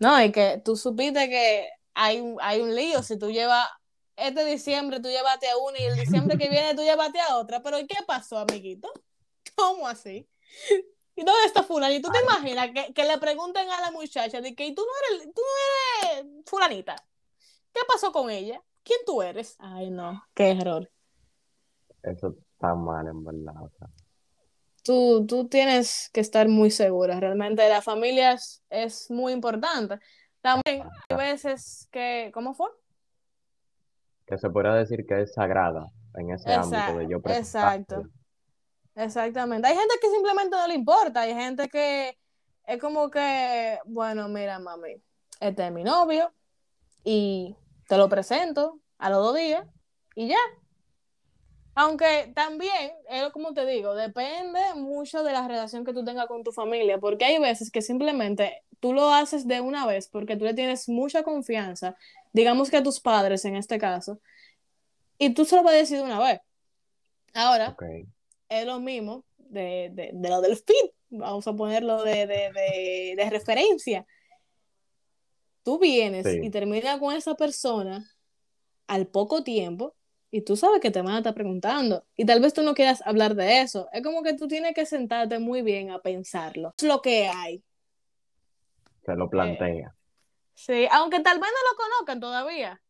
No, 0.00 0.22
y 0.22 0.32
que 0.32 0.60
tú 0.64 0.76
supiste 0.76 1.28
que 1.28 1.68
hay 1.94 2.20
un, 2.20 2.36
hay 2.40 2.60
un 2.60 2.74
lío. 2.74 3.02
Si 3.02 3.16
tú 3.16 3.30
llevas 3.30 3.64
este 4.16 4.44
diciembre, 4.44 5.00
tú 5.00 5.08
llevaste 5.08 5.48
a 5.48 5.56
una 5.56 5.78
y 5.78 5.84
el 5.84 5.94
diciembre 5.94 6.36
que 6.36 6.50
viene 6.50 6.74
tú 6.74 6.82
llevaste 6.82 7.20
a 7.20 7.36
otra. 7.36 7.62
Pero 7.62 7.78
¿qué 7.88 7.96
pasó, 8.06 8.38
amiguito? 8.38 8.90
¿Cómo 9.56 9.86
así? 9.86 10.28
¿Y 11.14 11.24
dónde 11.24 11.46
está 11.46 11.62
fulano? 11.62 11.94
¿Y 11.94 12.02
tú 12.02 12.10
te 12.10 12.20
imaginas 12.20 12.70
que, 12.74 12.92
que, 12.92 13.04
le 13.04 13.18
pregunten 13.18 13.70
a 13.70 13.80
la 13.80 13.92
muchacha 13.92 14.40
de 14.40 14.52
que 14.56 14.74
tú 14.74 14.82
no 14.82 15.16
eres, 15.16 15.32
tú 15.32 15.42
no 15.42 16.08
eres 16.10 16.26
fulanita? 16.44 16.96
¿Qué 17.72 17.80
pasó 17.86 18.10
con 18.10 18.30
ella? 18.30 18.60
¿Quién 18.82 18.98
tú 19.06 19.22
eres? 19.22 19.54
Ay, 19.60 19.90
no, 19.90 20.24
qué 20.34 20.50
error. 20.50 20.90
Eso 22.02 22.34
está 22.52 22.74
mal, 22.74 23.06
en 23.06 23.24
verdad. 23.24 23.62
O 23.62 23.70
sea. 23.78 23.88
Tú, 24.84 25.26
tú 25.26 25.48
tienes 25.48 26.10
que 26.12 26.20
estar 26.20 26.46
muy 26.48 26.70
segura. 26.70 27.18
Realmente 27.18 27.68
la 27.68 27.82
familia 27.82 28.32
es, 28.32 28.62
es 28.70 29.10
muy 29.10 29.32
importante. 29.32 29.98
También 30.40 30.86
hay 31.08 31.16
veces 31.16 31.88
que, 31.90 32.30
¿cómo 32.34 32.54
fue? 32.54 32.68
Que 34.26 34.36
se 34.36 34.50
podría 34.50 34.74
decir 34.74 35.06
que 35.06 35.22
es 35.22 35.32
sagrada 35.32 35.90
en 36.14 36.30
ese 36.30 36.52
ámbito 36.52 36.98
de 36.98 37.08
yo 37.08 37.16
Exacto. 37.24 38.04
Exactamente. 38.94 39.66
Hay 39.66 39.74
gente 39.74 39.94
que 40.00 40.10
simplemente 40.10 40.56
no 40.56 40.66
le 40.68 40.74
importa. 40.74 41.22
Hay 41.22 41.34
gente 41.34 41.68
que 41.68 42.16
es 42.66 42.78
como 42.78 43.10
que, 43.10 43.78
bueno, 43.86 44.28
mira, 44.28 44.58
mami, 44.58 45.02
este 45.40 45.66
es 45.66 45.72
mi 45.72 45.82
novio 45.82 46.32
y 47.02 47.56
te 47.88 47.96
lo 47.96 48.08
presento 48.08 48.80
a 48.98 49.10
los 49.10 49.18
dos 49.18 49.36
días 49.36 49.66
y 50.14 50.28
ya. 50.28 50.36
Aunque 51.74 52.32
también, 52.34 52.92
es 53.10 53.30
como 53.32 53.52
te 53.52 53.66
digo, 53.66 53.94
depende 53.94 54.60
mucho 54.76 55.24
de 55.24 55.32
la 55.32 55.46
relación 55.48 55.84
que 55.84 55.92
tú 55.92 56.04
tengas 56.04 56.26
con 56.26 56.44
tu 56.44 56.52
familia, 56.52 56.98
porque 56.98 57.24
hay 57.24 57.38
veces 57.38 57.70
que 57.70 57.82
simplemente 57.82 58.62
tú 58.78 58.92
lo 58.92 59.12
haces 59.12 59.48
de 59.48 59.60
una 59.60 59.86
vez 59.86 60.08
porque 60.08 60.36
tú 60.36 60.44
le 60.44 60.54
tienes 60.54 60.88
mucha 60.88 61.24
confianza, 61.24 61.96
digamos 62.32 62.70
que 62.70 62.76
a 62.76 62.82
tus 62.82 63.00
padres 63.00 63.44
en 63.44 63.56
este 63.56 63.78
caso, 63.78 64.20
y 65.18 65.34
tú 65.34 65.44
se 65.44 65.56
lo 65.56 65.62
vas 65.62 65.74
a 65.74 65.78
decir 65.78 65.98
de 65.98 66.04
una 66.04 66.20
vez. 66.20 66.40
Ahora, 67.32 67.76
es 68.48 68.66
lo 68.66 68.78
mismo 68.78 69.24
de, 69.36 69.90
de, 69.92 70.10
de, 70.14 70.28
lo 70.28 70.40
del 70.40 70.56
feed, 70.56 70.90
vamos 71.10 71.46
a 71.48 71.54
ponerlo 71.54 72.04
de, 72.04 72.26
de 73.16 73.30
referencia. 73.30 74.06
Tú 75.64 75.78
vienes 75.78 76.26
y 76.26 76.50
terminas 76.50 77.00
con 77.00 77.14
esa 77.14 77.34
persona 77.34 78.08
al 78.86 79.06
poco 79.06 79.42
tiempo 79.42 79.96
y 80.34 80.42
tú 80.42 80.56
sabes 80.56 80.80
que 80.80 80.90
te 80.90 81.00
van 81.00 81.14
a 81.14 81.18
estar 81.18 81.32
preguntando 81.32 82.02
y 82.16 82.26
tal 82.26 82.40
vez 82.40 82.52
tú 82.52 82.64
no 82.64 82.74
quieras 82.74 83.00
hablar 83.06 83.36
de 83.36 83.60
eso. 83.60 83.88
Es 83.92 84.02
como 84.02 84.24
que 84.24 84.34
tú 84.34 84.48
tienes 84.48 84.74
que 84.74 84.84
sentarte 84.84 85.38
muy 85.38 85.62
bien 85.62 85.92
a 85.92 86.00
pensarlo. 86.00 86.74
Es 86.76 86.82
lo 86.82 87.00
que 87.00 87.28
hay. 87.28 87.62
Se 89.06 89.14
lo 89.14 89.30
plantea. 89.30 89.94
sí, 90.52 90.88
aunque 90.90 91.20
tal 91.20 91.38
vez 91.38 91.48
no 91.48 91.70
lo 91.70 91.76
conozcan 91.76 92.18
todavía, 92.18 92.82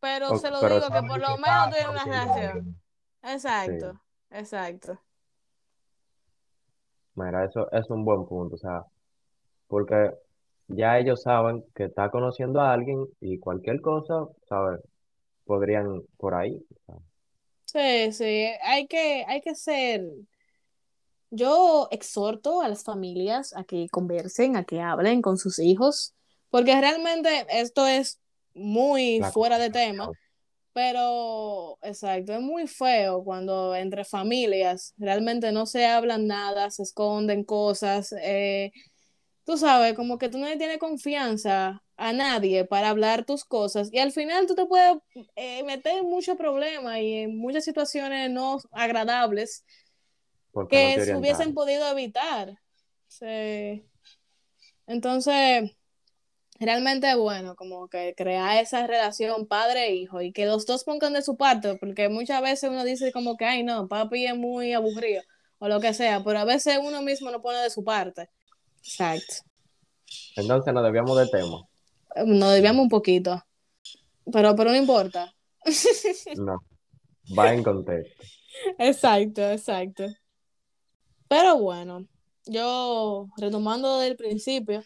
pero 0.00 0.36
se 0.38 0.50
lo 0.50 0.60
digo 0.60 0.88
que 0.90 1.06
por 1.06 1.20
lo 1.20 1.36
menos 1.38 1.70
tienen 1.70 1.90
una 1.90 2.04
relación. 2.04 2.82
Exacto, 3.22 4.00
exacto. 4.30 4.98
Mira, 7.14 7.44
eso 7.44 7.70
es 7.70 7.88
un 7.90 8.04
buen 8.04 8.26
punto, 8.26 8.56
o 8.56 8.58
sea, 8.58 8.82
porque 9.68 10.10
ya 10.66 10.98
ellos 10.98 11.22
saben 11.22 11.64
que 11.76 11.84
está 11.84 12.10
conociendo 12.10 12.60
a 12.60 12.72
alguien 12.72 13.06
y 13.20 13.38
cualquier 13.38 13.80
cosa, 13.80 14.26
¿sabes? 14.48 14.80
Podrían 15.44 16.02
por 16.16 16.34
ahí. 16.34 16.64
Sí, 17.64 18.12
sí, 18.12 18.48
hay 18.62 18.86
que, 18.86 19.24
hay 19.26 19.40
que 19.40 19.54
ser. 19.54 20.04
Yo 21.30 21.88
exhorto 21.90 22.60
a 22.60 22.68
las 22.68 22.84
familias 22.84 23.56
a 23.56 23.64
que 23.64 23.88
conversen, 23.90 24.56
a 24.56 24.64
que 24.64 24.80
hablen 24.80 25.22
con 25.22 25.38
sus 25.38 25.58
hijos, 25.58 26.14
porque 26.50 26.78
realmente 26.78 27.46
esto 27.48 27.86
es 27.86 28.20
muy 28.54 29.22
fuera 29.32 29.58
de 29.58 29.70
tema, 29.70 30.10
pero 30.74 31.78
exacto, 31.80 32.34
es 32.34 32.40
muy 32.40 32.66
feo 32.66 33.24
cuando 33.24 33.74
entre 33.74 34.04
familias 34.04 34.92
realmente 34.98 35.52
no 35.52 35.64
se 35.64 35.86
hablan 35.86 36.26
nada, 36.26 36.70
se 36.70 36.82
esconden 36.82 37.44
cosas. 37.44 38.14
Eh, 38.20 38.72
tú 39.44 39.56
sabes, 39.56 39.94
como 39.94 40.18
que 40.18 40.28
tú 40.28 40.38
no 40.38 40.46
le 40.46 40.56
tienes 40.56 40.78
confianza 40.78 41.82
a 41.96 42.12
nadie 42.12 42.64
para 42.64 42.88
hablar 42.88 43.24
tus 43.24 43.44
cosas 43.44 43.88
y 43.92 43.98
al 43.98 44.12
final 44.12 44.46
tú 44.46 44.54
te 44.54 44.66
puedes 44.66 44.96
eh, 45.36 45.62
meter 45.64 45.98
en 45.98 46.06
muchos 46.06 46.36
problemas 46.36 46.98
y 46.98 47.14
en 47.14 47.36
muchas 47.38 47.64
situaciones 47.64 48.30
no 48.30 48.58
agradables 48.72 49.64
que 50.68 51.04
se 51.04 51.16
hubiesen 51.16 51.54
podido 51.54 51.88
evitar. 51.90 52.58
Sí. 53.08 53.84
Entonces, 54.86 55.70
realmente 56.58 57.14
bueno, 57.14 57.54
como 57.56 57.88
que 57.88 58.14
crear 58.16 58.62
esa 58.62 58.86
relación 58.86 59.46
padre-hijo 59.46 60.20
y 60.22 60.32
que 60.32 60.46
los 60.46 60.66
dos 60.66 60.84
pongan 60.84 61.12
de 61.12 61.22
su 61.22 61.36
parte, 61.36 61.76
porque 61.76 62.08
muchas 62.08 62.42
veces 62.42 62.70
uno 62.70 62.84
dice 62.84 63.12
como 63.12 63.36
que, 63.36 63.44
ay, 63.44 63.62
no, 63.62 63.88
papi 63.88 64.26
es 64.26 64.36
muy 64.36 64.72
aburrido 64.72 65.22
o 65.58 65.68
lo 65.68 65.80
que 65.80 65.94
sea, 65.94 66.22
pero 66.24 66.40
a 66.40 66.44
veces 66.44 66.78
uno 66.82 67.02
mismo 67.02 67.30
no 67.30 67.40
pone 67.40 67.58
de 67.58 67.70
su 67.70 67.84
parte. 67.84 68.28
Exacto. 68.84 69.34
Entonces 70.36 70.74
nos 70.74 70.84
debíamos 70.84 71.16
de 71.16 71.28
tema. 71.28 71.66
Nos 72.26 72.52
debíamos 72.52 72.82
un 72.82 72.88
poquito. 72.88 73.42
Pero, 74.30 74.54
pero 74.54 74.70
no 74.70 74.76
importa. 74.76 75.34
no. 76.36 76.58
Va 77.36 77.52
en 77.52 77.62
contexto. 77.62 78.24
Exacto, 78.78 79.42
exacto. 79.50 80.04
Pero 81.28 81.58
bueno, 81.58 82.06
yo 82.44 83.28
retomando 83.38 83.98
del 83.98 84.16
principio, 84.16 84.82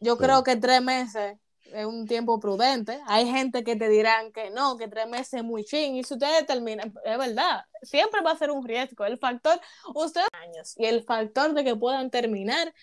yo 0.00 0.18
creo 0.18 0.42
que 0.42 0.56
tres 0.56 0.82
meses 0.82 1.38
es 1.72 1.86
un 1.86 2.06
tiempo 2.06 2.38
prudente. 2.38 3.00
Hay 3.06 3.26
gente 3.26 3.64
que 3.64 3.76
te 3.76 3.88
dirán 3.88 4.32
que 4.32 4.50
no, 4.50 4.76
que 4.76 4.88
tres 4.88 5.08
meses 5.08 5.34
es 5.34 5.44
muy 5.44 5.64
ching. 5.64 5.96
Y 5.96 6.04
si 6.04 6.14
ustedes 6.14 6.46
terminan, 6.46 6.92
es 7.04 7.18
verdad, 7.18 7.64
siempre 7.82 8.20
va 8.20 8.32
a 8.32 8.36
ser 8.36 8.50
un 8.50 8.66
riesgo. 8.66 9.04
El 9.04 9.18
factor, 9.18 9.58
ustedes 9.94 10.28
años, 10.32 10.74
y 10.76 10.84
el 10.84 11.02
factor 11.04 11.54
de 11.54 11.64
que 11.64 11.76
puedan 11.76 12.10
terminar 12.10 12.74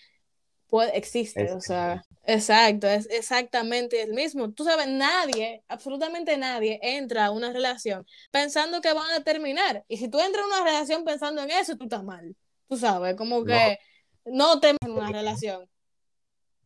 puede, 0.70 0.98
existe, 0.98 1.52
o 1.52 1.62
sea, 1.62 2.06
exacto, 2.24 2.88
es 2.88 3.08
exactamente 3.10 4.02
el 4.02 4.14
mismo. 4.14 4.52
Tú 4.52 4.64
sabes, 4.64 4.88
nadie, 4.88 5.64
absolutamente 5.68 6.38
nadie 6.38 6.80
entra 6.82 7.26
a 7.26 7.32
una 7.32 7.52
relación 7.52 8.06
pensando 8.32 8.82
que 8.82 8.94
van 8.94 9.12
a 9.12 9.24
terminar. 9.24 9.84
Y 9.88 9.98
si 9.98 10.08
tú 10.08 10.20
entras 10.20 10.44
a 10.44 10.48
una 10.48 10.64
relación 10.64 11.04
pensando 11.04 11.42
en 11.42 11.52
eso, 11.52 11.76
tú 11.76 11.86
estás 11.86 12.04
mal. 12.04 12.36
Tú 12.68 12.78
sabes, 12.78 13.16
como 13.16 13.44
que 13.44 13.80
no, 14.26 14.60
te 14.60 14.70
en 14.70 14.92
una 14.92 15.12
relación. 15.12 15.68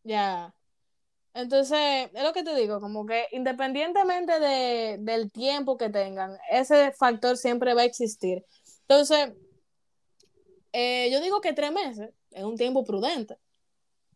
Ya. 0.03 0.53
Entonces, 1.33 2.09
es 2.13 2.23
lo 2.23 2.33
que 2.33 2.43
te 2.43 2.55
digo, 2.55 2.79
como 2.79 3.05
que 3.05 3.25
independientemente 3.31 4.39
de, 4.39 4.97
del 4.99 5.31
tiempo 5.31 5.77
que 5.77 5.89
tengan, 5.89 6.37
ese 6.51 6.91
factor 6.91 7.37
siempre 7.37 7.73
va 7.73 7.81
a 7.81 7.85
existir. 7.85 8.45
Entonces, 8.81 9.33
eh, 10.73 11.09
yo 11.11 11.21
digo 11.21 11.41
que 11.41 11.53
tres 11.53 11.71
meses 11.71 12.11
es 12.31 12.43
un 12.43 12.57
tiempo 12.57 12.83
prudente. 12.83 13.37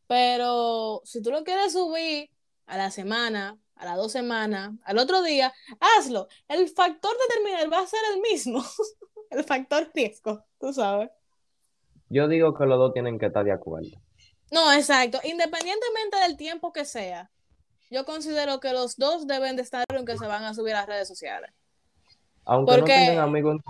Pero 0.08 1.02
si 1.04 1.22
tú 1.22 1.32
lo 1.32 1.44
quieres 1.44 1.74
subir 1.74 2.30
a 2.66 2.78
la 2.78 2.92
semana, 2.92 3.60
a 3.76 3.86
las 3.86 3.98
dos 3.98 4.12
semanas, 4.12 4.74
al 4.84 4.98
otro 4.98 5.22
día, 5.22 5.54
hazlo. 5.80 6.28
El 6.48 6.68
factor 6.70 7.12
determinante 7.28 7.68
va 7.68 7.80
a 7.80 7.88
ser 7.88 8.00
el 8.14 8.22
mismo. 8.22 8.64
el 9.30 9.44
factor 9.44 9.90
riesgo, 9.94 10.44
tú 10.60 10.74
sabes. 10.74 11.10
Yo 12.10 12.28
digo 12.28 12.54
que 12.54 12.66
los 12.66 12.78
dos 12.78 12.94
tienen 12.94 13.20
que 13.20 13.28
estar 13.28 13.44
de 13.44 13.52
acuerdo. 13.52 14.02
No, 14.52 14.72
exacto. 14.72 15.20
Independientemente 15.24 16.18
del 16.24 16.38
tiempo 16.38 16.72
que 16.72 16.86
sea, 16.86 17.30
yo 17.90 18.06
considero 18.06 18.60
que 18.60 18.72
los 18.72 18.96
dos 18.96 19.28
deben 19.28 19.56
de 19.56 19.62
estar 19.62 19.84
en 19.90 20.06
que 20.06 20.18
se 20.18 20.26
van 20.26 20.44
a 20.44 20.54
subir 20.54 20.74
a 20.74 20.80
las 20.80 20.88
redes 20.88 21.08
sociales. 21.08 21.52
Aunque 22.46 22.78
no 22.78 22.86
tengan 22.86 23.20
amigos 23.20 23.62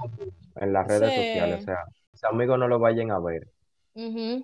en 0.56 0.74
las 0.74 0.88
redes 0.88 1.10
sociales, 1.10 1.62
o 1.62 1.66
sea, 1.66 1.84
si 2.14 2.26
amigos 2.28 2.60
no 2.60 2.68
lo 2.68 2.78
vayan 2.78 3.10
a 3.12 3.20
ver. 3.20 3.48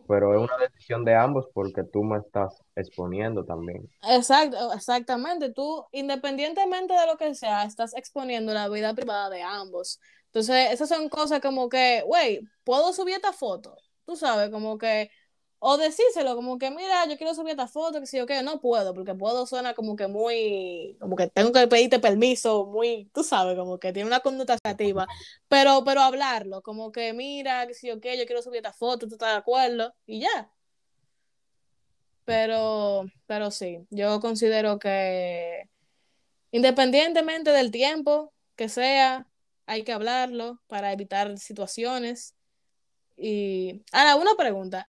Pero 0.08 0.34
es 0.34 0.42
una 0.42 0.58
decisión 0.58 1.06
de 1.06 1.14
ambos 1.14 1.48
porque 1.54 1.84
tú 1.84 2.04
me 2.04 2.18
estás 2.18 2.60
exponiendo 2.76 3.46
también. 3.46 3.88
Exacto, 4.02 4.74
exactamente. 4.74 5.54
Tú, 5.54 5.86
independientemente 5.92 6.94
de 6.94 7.06
lo 7.06 7.18
que 7.18 7.36
sea, 7.36 7.64
estás 7.64 7.96
exponiendo 7.96 8.54
la 8.54 8.68
vida 8.68 8.96
privada 8.96 9.30
de 9.30 9.44
ambos. 9.44 10.00
Entonces, 10.26 10.72
esas 10.72 10.90
son 10.90 11.08
cosas 11.08 11.40
como 11.40 11.70
que, 11.70 12.02
güey, 12.08 12.42
¿puedo 12.64 12.92
subir 12.94 13.16
esta 13.16 13.32
foto? 13.32 13.76
Tú 14.06 14.16
sabes, 14.16 14.50
como 14.50 14.80
que 14.80 15.12
o 15.66 15.78
decírselo, 15.78 16.36
como 16.36 16.58
que, 16.58 16.70
mira, 16.72 17.06
yo 17.08 17.16
quiero 17.18 17.34
subir 17.34 17.52
esta 17.52 17.68
foto, 17.70 18.02
que 18.02 18.06
si 18.06 18.18
yo 18.18 18.26
qué, 18.26 18.44
no 18.44 18.60
puedo, 18.60 18.94
porque 18.94 19.16
puedo 19.16 19.46
suena 19.46 19.74
como 19.74 19.96
que 19.96 20.08
muy, 20.08 20.98
como 21.00 21.16
que 21.16 21.28
tengo 21.28 21.54
que 21.54 21.68
pedirte 21.70 22.00
permiso, 22.00 22.66
muy, 22.66 23.10
tú 23.14 23.24
sabes, 23.24 23.58
como 23.58 23.80
que 23.80 23.94
tiene 23.94 24.08
una 24.08 24.20
conducta 24.20 24.58
negativa, 24.62 25.08
pero, 25.48 25.86
pero 25.86 26.02
hablarlo, 26.02 26.62
como 26.62 26.92
que, 26.92 27.14
mira, 27.14 27.66
que 27.66 27.74
si 27.74 27.88
yo 27.88 28.02
qué, 28.02 28.18
yo 28.18 28.26
quiero 28.26 28.42
subir 28.42 28.58
esta 28.58 28.74
foto, 28.74 29.08
tú 29.08 29.16
estás 29.16 29.32
de 29.32 29.38
acuerdo, 29.38 29.96
y 30.06 30.20
ya. 30.20 30.52
Pero, 32.26 33.06
pero 33.26 33.50
sí, 33.50 33.88
yo 33.90 34.20
considero 34.20 34.80
que 34.80 35.70
independientemente 36.52 37.52
del 37.52 37.72
tiempo 37.72 38.34
que 38.58 38.68
sea, 38.68 39.28
hay 39.66 39.84
que 39.84 39.94
hablarlo 39.94 40.62
para 40.68 40.92
evitar 40.92 41.38
situaciones. 41.38 42.36
Y 43.16 43.82
ahora, 43.94 44.18
una 44.18 44.36
pregunta. 44.36 44.90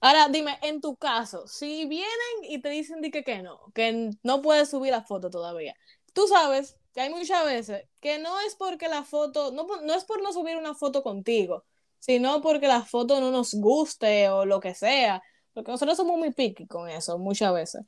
Ahora, 0.00 0.28
dime, 0.28 0.58
en 0.62 0.80
tu 0.80 0.96
caso, 0.96 1.46
si 1.46 1.86
vienen 1.86 2.08
y 2.42 2.60
te 2.60 2.70
dicen 2.70 3.02
que, 3.02 3.22
que 3.22 3.42
no, 3.42 3.60
que 3.74 4.10
no 4.22 4.40
puedes 4.42 4.70
subir 4.70 4.92
la 4.92 5.02
foto 5.04 5.28
todavía, 5.30 5.74
tú 6.14 6.26
sabes 6.26 6.78
que 6.94 7.02
hay 7.02 7.10
muchas 7.10 7.44
veces 7.44 7.84
que 8.00 8.18
no 8.18 8.40
es 8.40 8.54
porque 8.56 8.88
la 8.88 9.04
foto, 9.04 9.52
no, 9.52 9.66
no 9.82 9.94
es 9.94 10.04
por 10.04 10.22
no 10.22 10.32
subir 10.32 10.56
una 10.56 10.74
foto 10.74 11.02
contigo, 11.02 11.64
sino 11.98 12.40
porque 12.40 12.66
la 12.66 12.82
foto 12.82 13.20
no 13.20 13.30
nos 13.30 13.54
guste 13.54 14.28
o 14.30 14.46
lo 14.46 14.60
que 14.60 14.74
sea, 14.74 15.22
porque 15.52 15.70
nosotros 15.70 15.96
somos 15.96 16.18
muy 16.18 16.32
picky 16.32 16.66
con 16.66 16.88
eso 16.88 17.18
muchas 17.18 17.52
veces. 17.52 17.82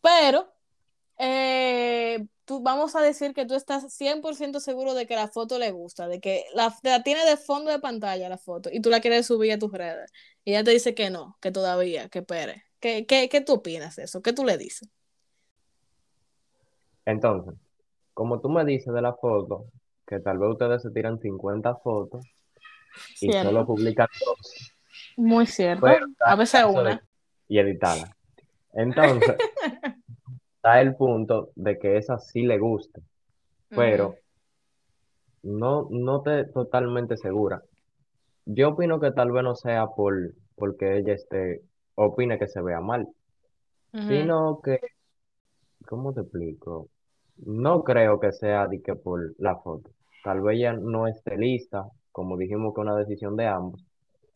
Pero 0.00 0.52
eh, 1.18 2.26
tú, 2.44 2.60
vamos 2.62 2.96
a 2.96 3.00
decir 3.00 3.34
que 3.34 3.46
tú 3.46 3.54
estás 3.54 3.92
100% 3.96 4.60
seguro 4.60 4.94
de 4.94 5.06
que 5.06 5.14
la 5.14 5.28
foto 5.28 5.58
le 5.58 5.70
gusta, 5.70 6.08
de 6.08 6.20
que 6.20 6.44
la, 6.54 6.76
la 6.82 7.02
tiene 7.02 7.24
de 7.24 7.36
fondo 7.36 7.70
de 7.70 7.78
pantalla 7.78 8.28
la 8.28 8.38
foto 8.38 8.70
y 8.72 8.80
tú 8.80 8.90
la 8.90 9.00
quieres 9.00 9.26
subir 9.26 9.52
a 9.52 9.58
tus 9.58 9.72
redes. 9.72 10.10
Y 10.44 10.52
ella 10.52 10.64
te 10.64 10.72
dice 10.72 10.94
que 10.94 11.10
no, 11.10 11.36
que 11.40 11.52
todavía, 11.52 12.08
que 12.08 12.20
espere. 12.20 12.64
¿Qué, 12.80 13.06
qué, 13.06 13.28
qué 13.28 13.40
tú 13.40 13.54
opinas 13.54 13.96
de 13.96 14.04
eso? 14.04 14.22
¿Qué 14.22 14.32
tú 14.32 14.44
le 14.44 14.58
dices? 14.58 14.88
Entonces, 17.04 17.54
como 18.14 18.40
tú 18.40 18.48
me 18.48 18.64
dices 18.64 18.92
de 18.92 19.02
la 19.02 19.14
foto, 19.14 19.66
que 20.06 20.20
tal 20.20 20.38
vez 20.38 20.50
ustedes 20.50 20.82
se 20.82 20.90
tiran 20.90 21.18
50 21.18 21.76
fotos 21.76 22.24
y 23.20 23.32
solo 23.32 23.66
publican 23.66 24.08
dos, 24.24 24.72
muy 25.16 25.46
cierto. 25.46 25.82
pero 25.86 26.06
A 26.20 26.36
veces 26.36 26.64
una. 26.64 27.02
y 27.48 27.58
editarla. 27.58 28.16
Entonces, 28.72 29.36
está 30.56 30.80
el 30.80 30.94
punto 30.96 31.50
de 31.54 31.78
que 31.78 31.96
esa 31.96 32.18
sí 32.18 32.42
le 32.42 32.58
gusta, 32.58 33.00
pero 33.68 34.16
no, 35.42 35.88
no 35.90 36.22
te 36.22 36.44
totalmente 36.44 37.16
segura. 37.16 37.62
Yo 38.46 38.70
opino 38.70 39.00
que 39.00 39.10
tal 39.12 39.32
vez 39.32 39.42
no 39.44 39.54
sea 39.56 39.88
por 39.88 40.14
porque 40.56 40.98
ella 40.98 41.14
esté, 41.14 41.62
opine 41.96 42.38
que 42.38 42.46
se 42.48 42.62
vea 42.62 42.80
mal, 42.80 43.08
ujú, 43.92 44.32
sino 44.32 44.60
que, 44.62 44.80
¿cómo 45.88 46.12
te 46.12 46.20
explico? 46.22 46.88
No 47.38 47.82
creo 47.84 48.20
que 48.20 48.32
sea 48.32 48.66
de 48.68 48.82
que 48.82 48.94
por 48.94 49.34
la 49.38 49.56
foto. 49.56 49.90
Tal 50.24 50.40
vez 50.40 50.56
ella 50.58 50.72
no 50.74 51.06
esté 51.08 51.36
lista, 51.36 51.84
como 52.12 52.36
dijimos 52.36 52.74
que 52.74 52.80
es 52.80 52.86
una 52.86 52.96
decisión 52.96 53.36
de 53.36 53.46
ambos, 53.46 53.84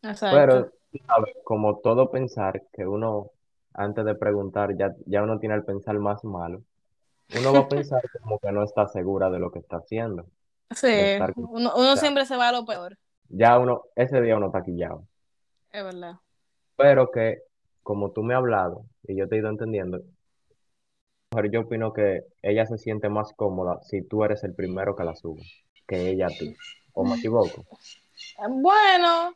Exacto. 0.03 0.29
pero 0.29 0.73
tú 0.93 0.99
sabes, 1.07 1.35
como 1.45 1.79
todo 1.81 2.11
pensar 2.11 2.63
que 2.75 2.87
uno, 2.87 3.31
antes 3.75 4.05
de 4.05 4.15
preguntar, 4.17 4.77
ya, 4.79 4.95
ya 5.07 5.23
uno 5.25 5.39
tiene 5.39 5.57
el 5.57 5.65
pensar 5.65 5.99
más 5.99 6.25
malo, 6.25 6.63
uno 7.31 7.55
va 7.55 7.63
a 7.63 7.69
pensar 7.71 8.03
como 8.23 8.39
que 8.41 8.53
no 8.53 8.65
está 8.65 8.89
segura 8.89 9.31
de 9.31 9.41
lo 9.41 9.51
que 9.53 9.61
está 9.61 9.79
haciendo, 9.79 10.27
Sí, 10.75 10.89
de 10.91 11.05
estar, 11.05 11.33
o 11.33 11.35
uno, 11.37 11.73
uno 11.77 11.97
siempre 11.97 12.27
se 12.27 12.37
va 12.37 12.49
a 12.49 12.53
lo 12.53 12.65
peor, 12.67 12.99
ya 13.29 13.59
uno, 13.59 13.85
ese 13.95 14.21
día 14.21 14.37
uno 14.37 14.47
está 14.47 14.63
quillado. 14.63 15.05
es 15.73 15.85
verdad. 15.85 16.17
Pero 16.77 17.11
que, 17.11 17.43
como 17.83 18.11
tú 18.11 18.23
me 18.23 18.35
has 18.35 18.39
hablado 18.39 18.85
y 19.05 19.17
yo 19.17 19.29
te 19.29 19.37
he 19.37 19.39
ido 19.39 19.49
entendiendo, 19.49 20.03
yo 21.45 21.61
opino 21.61 21.93
que 21.93 22.25
ella 22.43 22.67
se 22.67 22.79
siente 22.79 23.09
más 23.09 23.33
cómoda 23.35 23.81
si 23.83 24.03
tú 24.03 24.25
eres 24.25 24.43
el 24.45 24.55
primero 24.55 24.97
que 24.97 25.05
la 25.05 25.15
sube, 25.15 25.43
que 25.87 26.11
ella 26.11 26.27
a 26.27 26.31
ti. 26.31 26.57
¿O 26.95 27.05
me 27.05 27.17
equivoco? 27.17 27.67
Bueno, 28.49 29.35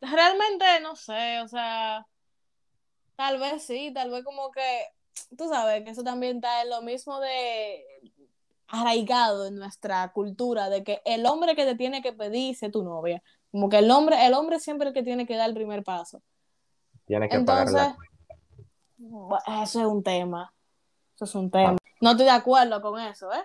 realmente 0.00 0.64
no 0.80 0.96
sé, 0.96 1.40
o 1.40 1.48
sea, 1.48 2.06
tal 3.16 3.38
vez 3.38 3.62
sí, 3.62 3.92
tal 3.92 4.10
vez 4.10 4.24
como 4.24 4.50
que, 4.50 4.86
tú 5.36 5.48
sabes 5.48 5.84
que 5.84 5.90
eso 5.90 6.02
también 6.02 6.36
está 6.36 6.62
en 6.62 6.70
lo 6.70 6.80
mismo 6.80 7.20
de 7.20 7.84
arraigado 8.68 9.46
en 9.46 9.56
nuestra 9.56 10.10
cultura, 10.12 10.68
de 10.70 10.82
que 10.84 11.02
el 11.04 11.26
hombre 11.26 11.54
que 11.54 11.64
te 11.64 11.74
tiene 11.74 12.02
que 12.02 12.12
pedir 12.12 12.56
es 12.60 12.70
tu 12.72 12.82
novia, 12.82 13.22
como 13.50 13.68
que 13.68 13.78
el 13.78 13.90
hombre, 13.90 14.26
el 14.26 14.34
hombre 14.34 14.58
siempre 14.60 14.88
es 14.88 14.90
el 14.90 14.94
que 14.94 15.02
tiene 15.04 15.26
que 15.26 15.36
dar 15.36 15.48
el 15.48 15.54
primer 15.54 15.82
paso. 15.84 16.22
Tienes 17.06 17.28
que 17.28 17.34
la 17.36 17.40
Entonces, 17.40 17.88
cuenta. 17.94 18.34
bu- 18.98 19.62
eso 19.62 19.80
es 19.80 19.86
un 19.86 20.02
tema, 20.02 20.52
eso 21.14 21.24
es 21.24 21.34
un 21.34 21.50
tema. 21.50 21.76
No 22.00 22.10
estoy 22.12 22.26
de 22.26 22.32
acuerdo 22.32 22.80
con 22.80 23.00
eso, 23.00 23.32
¿eh? 23.32 23.44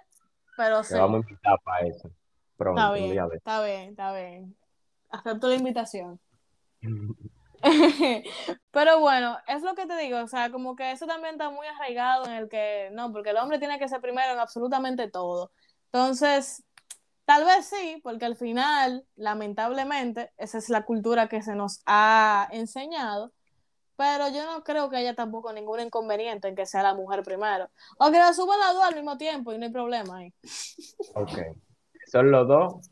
Pero 0.58 0.82
Te 0.84 0.96
vamos 0.98 1.22
sí, 1.22 1.28
a 1.28 1.30
invitar 1.30 1.60
para 1.64 1.88
eso 1.88 2.08
está 2.08 2.14
pronto, 2.58 2.94
bien, 2.94 3.34
está 3.34 3.64
bien, 3.64 3.90
está 3.90 4.14
bien. 4.14 4.58
Acepto 5.10 5.48
la 5.48 5.56
invitación. 5.56 6.20
Pero 8.72 9.00
bueno, 9.00 9.38
es 9.48 9.62
lo 9.64 9.76
que 9.76 9.86
te 9.86 9.98
digo, 9.98 10.20
o 10.20 10.28
sea, 10.28 10.52
como 10.52 10.76
que 10.76 10.92
eso 10.92 11.06
también 11.06 11.34
está 11.34 11.50
muy 11.50 11.68
arraigado 11.68 12.26
en 12.26 12.32
el 12.34 12.50
que, 12.50 12.90
no, 12.94 13.12
porque 13.12 13.32
el 13.32 13.38
hombre 13.38 13.60
tiene 13.60 13.80
que 13.80 13.88
ser 13.88 14.02
primero 14.02 14.34
en 14.34 14.40
absolutamente 14.40 15.10
todo. 15.10 15.52
Entonces, 15.92 16.64
tal 17.26 17.46
vez 17.46 17.66
sí, 17.66 18.00
porque 18.04 18.26
al 18.26 18.36
final, 18.36 19.06
lamentablemente, 19.16 20.32
esa 20.38 20.58
es 20.58 20.70
la 20.70 20.86
cultura 20.86 21.28
que 21.28 21.42
se 21.42 21.56
nos 21.56 21.82
ha 21.86 22.48
enseñado, 22.52 23.34
pero 23.96 24.30
yo 24.30 24.46
no 24.46 24.64
creo 24.64 24.90
que 24.90 24.96
haya 24.96 25.14
tampoco 25.14 25.52
ningún 25.52 25.82
inconveniente 25.82 26.48
en 26.48 26.56
que 26.56 26.66
sea 26.66 26.84
la 26.84 26.94
mujer 26.94 27.22
primero. 27.22 27.70
O 27.98 28.10
que 28.12 28.18
la 28.18 28.32
suban 28.32 28.58
las 28.60 28.74
dos 28.74 28.84
al 28.84 28.96
mismo 28.96 29.18
tiempo 29.18 29.52
y 29.52 29.58
no 29.58 29.66
hay 29.66 29.72
problema 29.72 30.20
ahí. 30.20 30.34
Ok. 31.16 31.38
Son 32.10 32.32
los 32.32 32.48
dos 32.48 32.90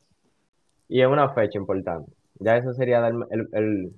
y 0.89 1.01
es 1.01 1.07
una 1.07 1.33
fecha 1.33 1.57
importante. 1.57 2.11
Ya 2.39 2.57
eso 2.57 2.73
sería 2.73 3.07
el, 3.07 3.47
el, 3.53 3.93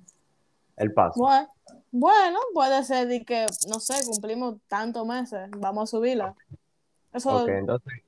el 0.80 0.92
paso. 0.94 1.20
Bueno, 1.20 1.48
bueno, 1.92 2.38
puede 2.54 2.82
ser 2.84 3.08
de 3.08 3.24
que, 3.24 3.46
no 3.68 3.80
sé, 3.80 4.04
cumplimos 4.06 4.56
tantos 4.68 5.06
meses, 5.06 5.50
vamos 5.58 5.84
a 5.84 5.96
subirla. 5.96 6.36
Ok, 7.24 7.48
Eso, 7.48 7.48
entonces, 7.48 8.04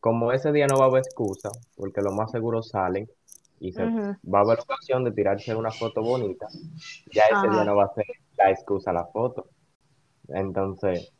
como 0.00 0.32
ese 0.32 0.52
día 0.52 0.68
no 0.68 0.78
va 0.78 0.86
a 0.86 0.88
haber 0.88 1.02
excusa, 1.04 1.50
porque 1.76 2.02
lo 2.02 2.12
más 2.12 2.30
seguro 2.30 2.62
salen 2.62 3.10
y 3.60 3.72
se 3.72 3.84
va 4.24 4.40
a 4.40 4.42
haber 4.42 4.60
ocasión 4.60 5.04
de 5.04 5.12
tirarse 5.12 5.54
una 5.54 5.72
foto 5.72 6.02
bonita, 6.02 6.48
ya 7.12 7.24
ese 7.32 7.48
día 7.50 7.64
no 7.64 7.76
va 7.76 7.84
a 7.86 7.94
ser 7.94 8.06
la 8.36 8.50
excusa 8.50 8.92
la 8.92 9.06
foto. 9.06 9.50
Entonces, 10.28 11.12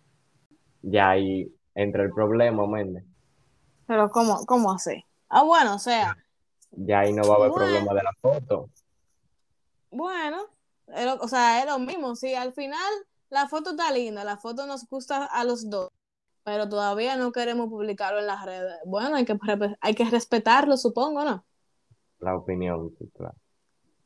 ya 0.82 1.10
ahí 1.10 1.52
entra 1.74 2.04
el 2.04 2.12
problema, 2.12 2.66
Méndez. 2.66 3.04
Pero 3.86 4.10
¿cómo, 4.10 4.44
cómo 4.46 4.72
así? 4.72 5.04
Ah, 5.28 5.42
bueno, 5.42 5.74
o 5.76 5.78
sea, 5.78 6.16
Ya 6.72 7.00
ahí 7.00 7.12
no 7.12 7.26
va 7.26 7.34
a 7.34 7.38
haber 7.38 7.52
bueno, 7.52 7.54
problema 7.54 7.94
de 7.94 8.02
la 8.02 8.12
foto. 8.20 8.70
bueno, 9.90 10.53
o 10.86 11.28
sea, 11.28 11.60
es 11.60 11.66
lo 11.66 11.78
mismo. 11.78 12.16
Sí, 12.16 12.34
al 12.34 12.52
final 12.52 12.92
la 13.30 13.48
foto 13.48 13.70
está 13.70 13.90
linda, 13.92 14.24
la 14.24 14.36
foto 14.36 14.66
nos 14.66 14.88
gusta 14.88 15.24
a 15.24 15.44
los 15.44 15.68
dos, 15.68 15.90
pero 16.44 16.68
todavía 16.68 17.16
no 17.16 17.32
queremos 17.32 17.68
publicarlo 17.68 18.20
en 18.20 18.26
las 18.26 18.44
redes. 18.44 18.78
Bueno, 18.84 19.16
hay 19.16 19.24
que, 19.24 19.36
hay 19.80 19.94
que 19.94 20.04
respetarlo, 20.04 20.76
supongo, 20.76 21.24
¿no? 21.24 21.44
La 22.20 22.36
opinión, 22.36 22.94
sí, 22.98 23.10
claro. 23.14 23.36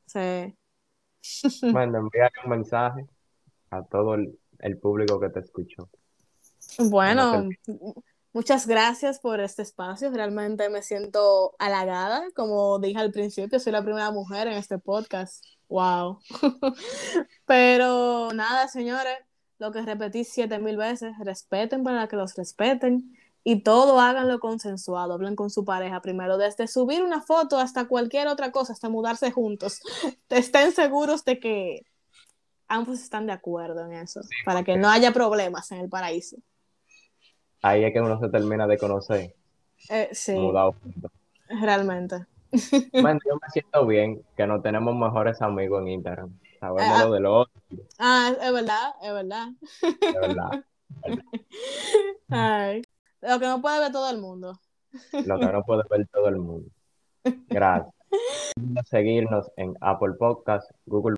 Sí. 0.06 0.56
Méndez, 1.62 2.00
envíale 2.00 2.32
un 2.44 2.50
mensaje 2.50 3.06
a 3.70 3.82
todo 3.82 4.14
el, 4.14 4.38
el 4.60 4.78
público 4.78 5.20
que 5.20 5.28
te 5.30 5.40
escuchó. 5.40 5.88
Bueno. 6.78 7.48
Muchas 8.38 8.68
gracias 8.68 9.18
por 9.18 9.40
este 9.40 9.62
espacio. 9.62 10.12
Realmente 10.12 10.68
me 10.68 10.80
siento 10.80 11.56
halagada. 11.58 12.22
Como 12.36 12.78
dije 12.78 13.00
al 13.00 13.10
principio, 13.10 13.58
soy 13.58 13.72
la 13.72 13.82
primera 13.82 14.12
mujer 14.12 14.46
en 14.46 14.52
este 14.54 14.78
podcast. 14.78 15.44
Wow. 15.68 16.20
Pero 17.46 18.30
nada, 18.32 18.68
señores, 18.68 19.18
lo 19.58 19.72
que 19.72 19.82
repetí 19.82 20.22
siete 20.22 20.60
mil 20.60 20.76
veces, 20.76 21.18
respeten 21.18 21.82
para 21.82 22.06
que 22.06 22.14
los 22.14 22.36
respeten 22.36 23.12
y 23.42 23.64
todo 23.64 23.98
háganlo 23.98 24.38
consensuado. 24.38 25.14
Hablen 25.14 25.34
con 25.34 25.50
su 25.50 25.64
pareja 25.64 26.00
primero, 26.00 26.38
desde 26.38 26.68
subir 26.68 27.02
una 27.02 27.20
foto 27.20 27.58
hasta 27.58 27.88
cualquier 27.88 28.28
otra 28.28 28.52
cosa, 28.52 28.72
hasta 28.72 28.88
mudarse 28.88 29.32
juntos. 29.32 29.80
Estén 30.28 30.70
seguros 30.70 31.24
de 31.24 31.40
que 31.40 31.86
ambos 32.68 33.00
están 33.00 33.26
de 33.26 33.32
acuerdo 33.32 33.84
en 33.84 33.94
eso, 33.94 34.20
para 34.44 34.62
que 34.62 34.76
no 34.76 34.88
haya 34.88 35.12
problemas 35.12 35.72
en 35.72 35.80
el 35.80 35.88
paraíso. 35.88 36.36
Ahí 37.62 37.84
es 37.84 37.92
que 37.92 38.00
uno 38.00 38.18
se 38.20 38.28
termina 38.28 38.66
de 38.66 38.78
conocer, 38.78 39.34
Eh, 39.88 40.08
sí, 40.12 40.34
mudado 40.34 40.74
realmente. 41.48 42.26
Méndez, 42.92 43.22
yo 43.28 43.36
me 43.36 43.48
siento 43.52 43.86
bien 43.86 44.22
que 44.36 44.46
no 44.46 44.60
tenemos 44.60 44.94
mejores 44.96 45.40
amigos 45.42 45.82
en 45.82 45.88
Instagram. 45.88 46.38
Sabemos 46.60 46.98
lo 46.98 47.06
ah, 47.06 47.10
de 47.10 47.20
los 47.20 47.46
otros, 47.46 47.86
ah, 47.98 48.32
es 48.40 48.52
verdad, 48.52 48.94
es 49.02 49.12
verdad. 49.12 49.48
verdad. 50.20 50.64
verdad. 51.02 51.24
Ay, 52.28 52.82
lo 53.20 53.38
que 53.38 53.46
no 53.46 53.60
puede 53.60 53.80
ver 53.80 53.92
todo 53.92 54.10
el 54.10 54.18
mundo. 54.18 54.58
Lo 55.24 55.38
que 55.38 55.46
no 55.46 55.62
puede 55.62 55.82
ver 55.88 56.08
todo 56.08 56.28
el 56.28 56.38
mundo. 56.38 56.68
Gracias. 57.48 57.94
Seguirnos 58.86 59.50
en 59.56 59.76
Apple 59.80 60.14
Podcast, 60.18 60.70
Google 60.86 61.06